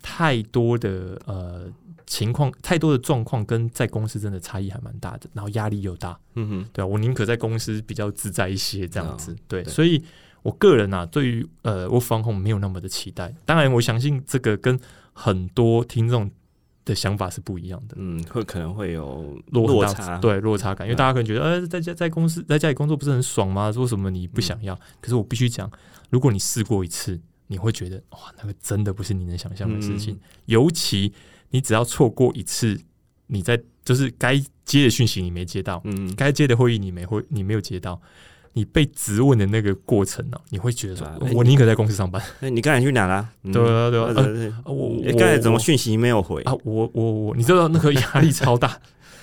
[0.01, 1.71] 太多的呃
[2.07, 10.03] 情况，太多的状况跟在公司真的差异还蛮大的，然后压力又大，嗯哼，对啊，我宁可在公司比较自在一些这样子，对，对所以
[10.43, 14.81] 我个人啊，对于呃我防控没有那么的期待，当然我相信这个跟
[15.13, 16.31] 很多听众
[16.85, 17.97] 的想法是不一样的。
[17.99, 23.71] 嗯，会可能会有落差，，对落差感，因为嗯大家可能觉得，呃，在家在公司在家里工作不是很爽吗？
[23.71, 24.75] 说什么你不想要？
[25.01, 25.71] 可是我必须讲，
[26.11, 30.15] 如果你试过一次，你会觉得哇，那个真的不是你能想象的事情。
[30.15, 31.13] 嗯尤其
[31.51, 32.81] 你只要错过一次，
[33.29, 38.01] 你在就是该接的讯息你没接到，嗯，该接的会议你没会你没有接到，
[38.55, 42.23] 你被质问的那个过程呢、你会觉得说我宁可在公司上班。
[42.41, 43.29] 那你刚才去哪了？
[43.45, 46.43] 嗯对啊，对啊，呃或者是我我你刚才怎么我讯息没有回？
[46.43, 48.79] 啊，我我我，你知道 那个压力超大，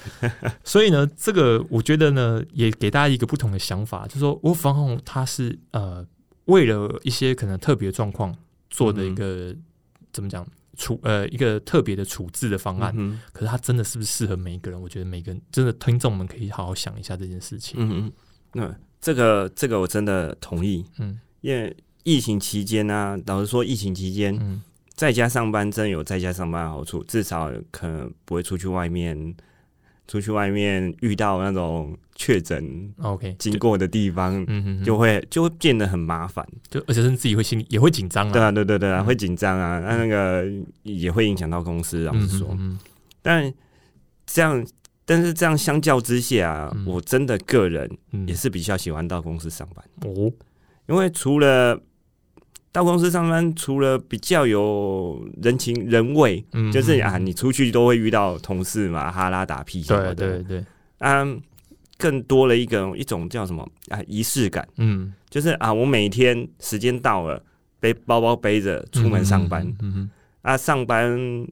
[0.64, 6.06] 所以呢，这个我觉得呢，也给大家一个不同的想法，就是说，我防控它是呃，
[6.46, 8.36] 为了一些可能特别状况
[8.70, 9.56] 做的一个、
[10.12, 14.82] 怎么讲处呃一个特别的处置的方案，嗯可是它真的是不是适合每一个人？
[14.82, 17.76] 我觉得每个人真的听众们可以好好想一下这件事情。
[17.78, 18.12] 嗯嗯，
[18.54, 21.20] 那这个这个我真的同意，嗯。
[21.42, 24.62] 因为疫情期间呢、老实说，疫情期间嗯。
[24.96, 29.34] 在家上班真有在家上班的好处，至少可能不会出去外面，
[30.10, 36.46] 出去外面遇到那种确诊，OK，经过的地方，嗯哼，就会就会变得很麻烦。
[36.70, 38.32] 就而且是自己会心里也会紧张啊。
[38.34, 39.06] 对啊，啊，对对对啊，嗯。
[39.06, 40.46] 会紧张啊，那那个
[40.84, 42.50] 也会影响到公司，老嗯实说。
[42.50, 42.80] 哼嗯。
[43.22, 43.54] 但
[44.26, 44.66] 这样，
[45.10, 46.86] 但是这样相较之下啊，嗯。
[46.86, 48.28] 我真的个人嗯。
[48.28, 50.32] 也是比较喜欢到公司上班，哦，
[50.88, 51.82] 因为除了
[52.72, 57.26] 到公司上班，除了比较有人情人味，嗯就是啊，嗯。
[57.26, 60.66] 你出去都会遇到同事嘛，哈拉打屁什么对的，对对，
[61.00, 61.26] 啊，
[61.98, 67.44] 更多了一个一种叫什么啊仪式感，嗯，就是啊，我每天时间到了，
[67.80, 70.10] 背包包背着出门上班，嗯哼
[70.44, 71.50] 啊，上班的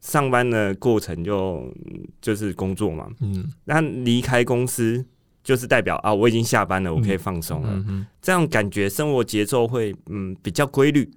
[0.00, 1.72] 上班的过程就
[2.20, 5.04] 就是工作嘛，嗯那离开公司
[5.42, 7.84] 就是代表啊，我已经下班了，我可以放松了。
[8.20, 11.10] 这样感觉生活节奏会嗯比较规律，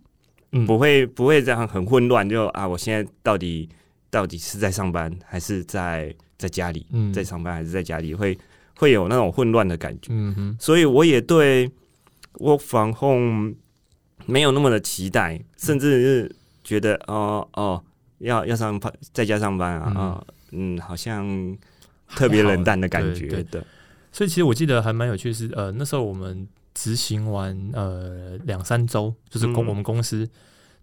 [0.53, 2.27] 嗯不会不会这样很混乱。
[2.29, 3.67] 就啊，我现在到底
[4.09, 6.85] 到底是在上班还是在在家里？
[6.91, 8.13] 嗯在上班还是在家里？
[8.15, 8.37] 会
[8.77, 10.07] 会有那种混乱的感觉。
[10.11, 11.69] 嗯哼所以我也对
[12.35, 13.53] work from home
[14.25, 17.83] 没有那么的期待，甚至是觉得哦哦
[18.21, 19.95] 要要上班在家上班啊嗯。
[19.95, 21.25] 啊嗯好像
[22.09, 23.27] 特别冷淡的感觉。
[23.27, 23.61] 对对。
[23.61, 23.63] 对，
[24.11, 29.67] 所以其实我记得还蛮有趣的是，呃，那时候我们执行完呃两三周，就是公、嗯。
[29.67, 30.29] 我们公司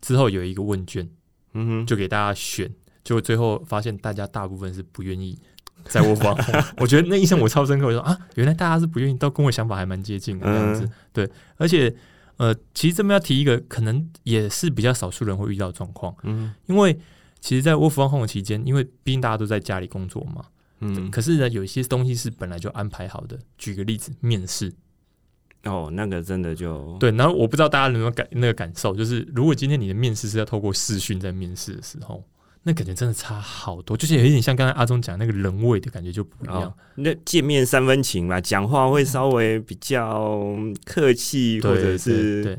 [0.00, 1.06] 之后有一个问卷，
[1.52, 2.66] 嗯哼，就给大家选，
[3.04, 5.38] 结果最后发现大家大部分是不愿意
[5.84, 6.34] 在我方，
[6.78, 11.94] 我觉得那印象我超深刻，我说啊，原来大家是不愿意，都跟我想法还蛮接近的这样子，嗯对，而且
[12.38, 16.54] 呃，其实这边要提一个，可能也是比较少数人会遇到的状况，嗯。
[16.66, 16.98] 因为
[17.48, 20.44] 其实，在 work from home 期间，因为毕竟大家都在家里工作嘛，
[20.80, 23.38] 嗯，可是呢，有一些东西是本来就安排好的。
[23.56, 24.70] 举个例子，面试，
[25.64, 32.22] 哦，那个真的就对，然后我不知道大家有没有感那个感受，就是如果今天你的面试是要透过视讯在面试的时候，
[32.64, 36.64] 那感觉真的差好多，就是有一点像刚才阿忠讲那个人味的感觉就不一样。
[36.64, 42.58] 哦，那见面三分情嘛，讲话会稍微比较客气，或者是对，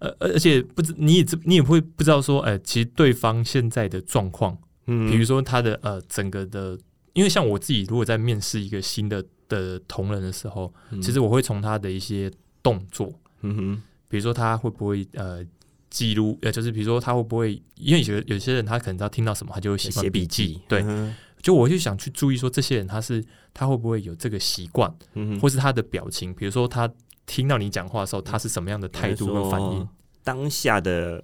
[0.00, 5.10] 呃，而而且不知你也知你也会不知道说，哎、其实对方现在的状况，嗯。
[5.10, 6.76] 比如说他的呃整个的，
[7.12, 10.72] 因为像我自己如果在面试一个新的的同仁的时候，
[11.02, 12.30] 其实我会从他的一些
[12.62, 15.44] 动作，嗯哼比如说他会不会呃
[15.90, 23.24] 记录，呃，就是比如说他会不会，因为有有些人他可能只要听到什么，他就会习惯写笔笔记，对，嗯就我就想去注意说这些人他是
[23.54, 26.90] 他会不会有这个习惯，嗯或是他的表情，比如说他
[27.30, 29.88] 听到你讲话的时候，他是什么样的态度跟反应说。
[30.24, 31.22] 当下的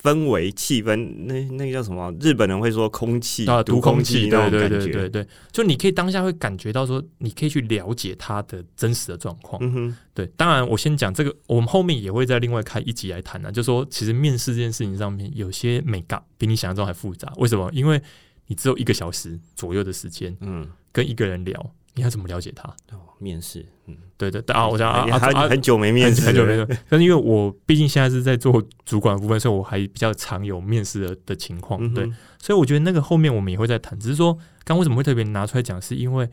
[0.00, 0.94] 氛围气氛，
[1.24, 2.14] 那那个叫什么？
[2.20, 9.60] 日本人会说空气啊，读空气气，对对对对对，就你可以当下会感觉到说，你可以去了解他的真实的状况。
[9.60, 17.32] 嗯哼，对，当然我先讲这个，我们后面也会再另外开一集来谈啊，就说其实面试这件事情上面有些美感比你想象中还复杂。
[17.38, 17.68] 为什么？
[17.72, 18.00] 因为
[18.46, 22.68] 你只有一个小时左右的时间嗯，跟一个人聊，你要怎么了解他？
[22.92, 31.80] 哦，面试，嗯，对对对啊，我想啊很很久没面试，很久没有，但是因为我毕竟现在是在做主管的部分，所以我还比较常有面试的的情况。
[31.82, 32.08] 嗯对，，
[32.40, 33.98] 所以我觉得那个后面我们也会再谈。
[33.98, 36.30] 只是说，刚为什么会特别拿出来讲，是因为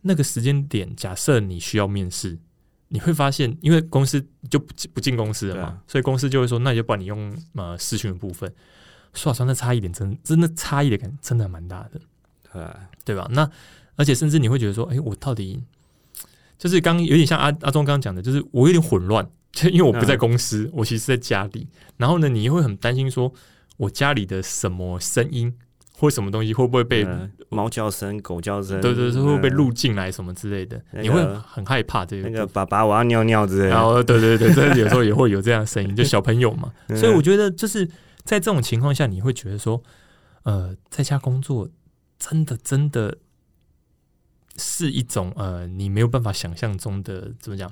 [0.00, 2.38] 那个时间点，假设你需要面试，
[2.88, 8.50] 你会发现，因为公司就不不进公司了嘛，啊所以公司就会说，那你就把你用呃视讯的部分。
[9.12, 12.00] 说实话，那差异点真真的差异的感真的蛮大的。
[12.52, 13.28] 对啊，对吧？
[13.32, 13.50] 那
[13.96, 15.60] 而且甚至你会觉得说，哎、我到底
[16.58, 21.66] 就是刚有点像阿阿忠刚刚讲的，就是我有点混乱，就因为我不在公司，我其实在家里。
[21.96, 23.32] 然后呢，你又会很担心说，
[23.76, 25.52] 我家里的什么声音
[25.98, 30.78] 或什么东西会不会被，呃猫叫声、狗叫声，对对对，会不会被嗯录进来什么之类的？
[30.92, 32.28] 那个你会很害怕这个。
[32.28, 36.72] 那个爸爸，我要尿尿之类的，然后对对对，这有时候也会有这样的声音，就小朋友嘛。
[36.88, 37.86] 嗯所以我觉得就是
[38.24, 39.82] 在这种情况下，你会觉得说，
[40.42, 41.68] 呃，在家工作
[42.18, 43.16] 真的真的
[44.58, 47.70] 是一种呃，你没有办法想象中的怎么讲，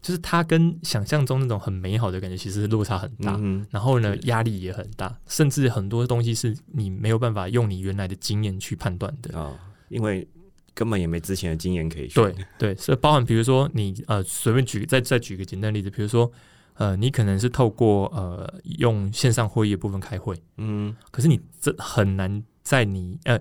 [0.00, 3.36] 就是它跟想象中那种很美好的感觉其实落差很大。
[3.40, 9.46] 嗯然后呢，压力也很大，甚至很多东西是你没有办法用你原来的经验去判断的啊。
[9.46, 9.58] 哦，
[9.88, 10.26] 因为
[10.74, 16.30] 根本也没之前的经验可以学，对对，所以包含比如说你呃随便举再再举个简单的例子，比如说
[16.74, 23.40] 呃你可能是透过呃用线上会议的部分开会，嗯可是你这很难在你呃，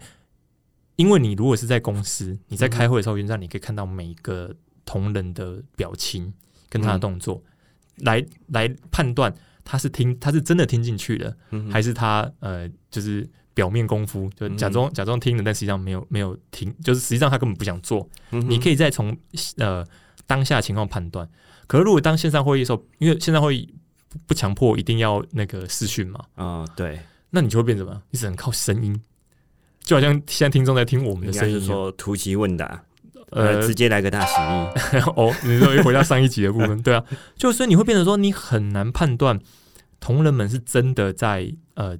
[0.95, 4.53] 因为你如果是在公司，你在开会的时候，原则上你可以看到每个
[4.85, 6.33] 同仁的表情
[6.69, 7.41] 跟他的动作，
[7.97, 9.33] 来来判断
[9.63, 18.07] 他是听他是真的听进去的，嗯还是他呃就是表面功夫，就假装、假装听了，但实际上没有没有听，就是实际上他根本不想做。
[18.29, 19.15] 你可以以再从
[19.57, 19.85] 呃
[20.25, 21.27] 当下情况判断。
[21.67, 23.73] 可是如果当线上会议的时候，因为线上会议
[24.09, 27.91] 不不强迫一定要那个视讯嘛，啊，对，那你就会变怎么？
[27.91, 28.01] 样？
[28.11, 28.99] 你只能靠声音，
[29.83, 31.61] 就好像现在听众在听我们的声音。
[31.61, 32.83] 说突击问答，
[33.31, 37.03] 呃呃，，直接来个大洗衣， 哦，你说又回到上一集的部分，对啊，
[37.35, 39.39] 就所以你会变成说，你很难判断
[39.99, 41.97] 同仁们是真的在呃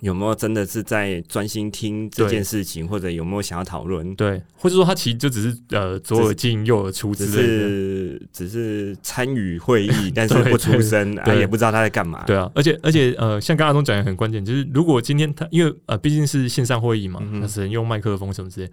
[0.00, 4.14] 有没有真的是在专心听这件事情，或者有没有想要讨论？
[4.14, 7.48] 对，或者说他其实就只是呃左耳进右耳出之只类的。
[7.48, 12.24] 是只是参与会议， 但是不出声，啊，对也不知道他在干嘛。
[12.26, 18.70] 对啊，而且而且呃，像刚刚阿东讲的很关键，就是如果今天他因为呃毕竟是线上会议嘛，嗯他只能用麦克风什么之类，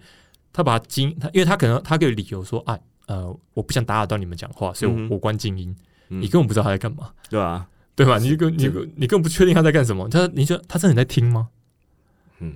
[0.52, 5.74] 他把它静，他因为他可能他给理由说，哎呃，我不想打扰到你们讲话，所以我、嗯我关静音，
[6.10, 7.66] 嗯你根本不知道他在干嘛，对吧？
[7.96, 8.18] 对吧？
[8.18, 11.48] 你更你这你更不确定他在干什么，他你说他真的在听吗？
[12.40, 12.54] 嗯，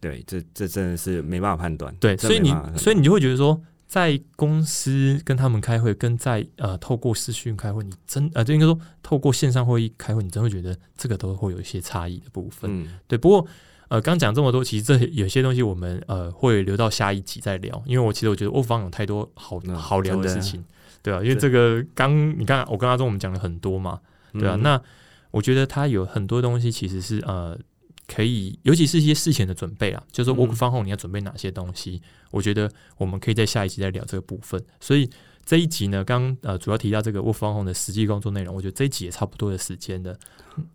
[0.00, 1.94] 对，这这真的是没办法判断。
[1.96, 12.70] 对，所以你所以你就会觉得说，在公司跟他们开会，跟在呃透过视讯开会，你真呃就应该说透过线上会议开会，你真会觉得这个都会有一些差异的部分。
[12.70, 13.46] 嗯对，不过
[13.88, 20.64] 呃，刚讲这么多，其实这有些东西我们呃会留到下一集再聊，因为我其实我觉得欧方有太多好嗯好聊的事情，
[21.02, 24.00] 对啊，因为这这个刚你看我跟阿忠我们讲了很多嘛，
[24.38, 24.82] 对啊，嗯那
[25.30, 27.58] 我觉得他有很多东西其实是呃
[28.06, 34.62] 可以，尤其是一些事前的准备啊，就是说嗯 work from home 你要准备哪些东西，我觉得我们可以在下一集再聊这个部分。
[34.80, 35.10] 所以
[35.44, 40.18] 这一集呢，刚呃主要提到这个 Work from home 的实际工作内容，我觉得这一集也差不多的时间的，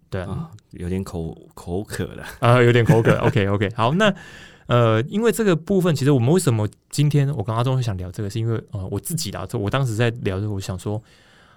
[0.10, 2.26] 对啊，啊，有点口口渴了。
[2.40, 3.18] 啊、有点口渴。
[3.26, 4.14] OK OK，好，那
[4.68, 11.02] 呃，因为这个部分，其实我们为什么今天我跟阿忠会想聊这个，是因为呃我自己啦，这我当时在聊的时候，我想说，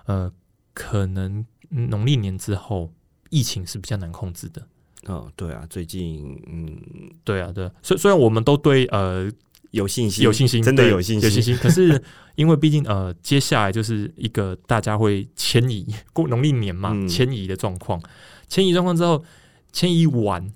[0.07, 0.31] 呃，
[0.73, 1.45] 可能
[1.75, 2.93] 农历年之后
[3.31, 4.67] 疫情是比较难控制的。
[5.07, 6.79] 哦，对啊，最近嗯
[7.25, 9.31] 对啊，对啊，虽虽然我们都对呃
[9.71, 11.29] 有信心，有信心，真的有信心。
[11.29, 11.57] 有信心。
[11.59, 12.03] 可是
[12.37, 18.01] 因为毕竟呃，接下来就是一个大家会迁移 过农历年嘛，嗯迁移的状况，
[18.49, 19.23] 迁移状况之后，
[19.73, 20.51] 迁移完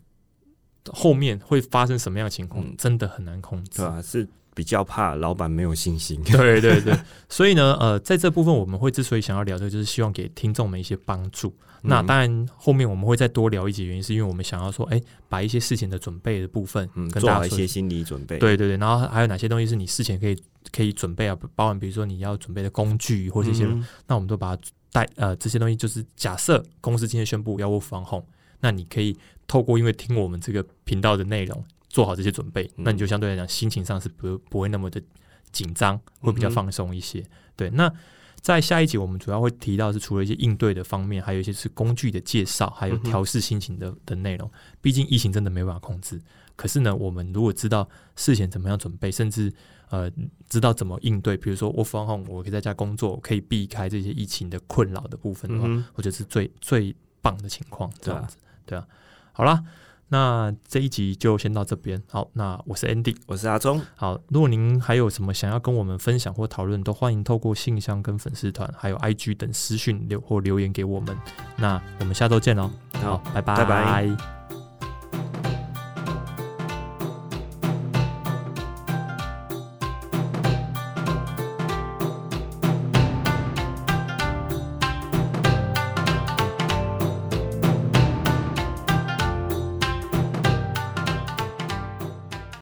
[0.91, 3.85] 后面会发生什么样的情况，嗯真的很难控制对。
[3.85, 4.27] 啊，是
[4.59, 6.21] 比较怕老板没有信心。
[6.27, 6.93] 对对对，
[7.29, 11.55] 所以呢，呃，在这部分我们会之所以想要聊的，就是希望给听众们一些帮助。
[11.83, 18.37] 那嗯当然，后面我们会再多聊一节，原因是因为我们想要说，哎，把一些事情的准备的部分嗯，跟大家说做好一些心理准备。
[18.39, 20.37] 对对对，然后还有哪些东西是你事前可以
[20.73, 21.39] 可以准备啊？
[21.55, 28.27] 包含比如说你要准备的工具或这些，嗯那我们都把它带呃这些东西，就是假设公司今天宣布要 work from home，
[28.59, 31.65] 那你可以透过因为听我们这个频道的内容
[31.99, 35.03] 做好这些准备，嗯那你就相对来讲心情上是不不会那么的
[35.51, 37.25] 紧张，会比较放松一些。
[37.57, 37.93] 对，那
[38.41, 44.49] 在下一集我们主要会提到是除了一些应对的方面，还有一些是工具的介绍，还有调试心情的的内容。
[44.81, 46.23] 毕竟疫情真的没办法控制，
[46.55, 49.53] 可是呢，我们如果知道事前怎么样准备，甚至
[49.91, 50.09] 呃
[50.49, 57.93] 知道怎么应对，比如说我 from home，我可以在家工作，我可以避开这些疫情的困扰的部分的话，嗯哼我觉得是最最棒的情况。
[58.01, 58.87] 这样子，对啊。
[59.33, 59.63] 好啦，
[60.09, 62.03] 那这一集就先到这边。
[62.11, 63.17] 好，那我是 Andy。
[63.27, 71.17] 我是阿忠，好，如果您还有什么想要跟我们分享或讨论，都欢迎透过信箱跟粉丝团，还有 IG 等私讯留或留言给我们。
[71.57, 72.71] 那我们下周见喽。
[73.03, 74.58] 好，拜拜，拜拜。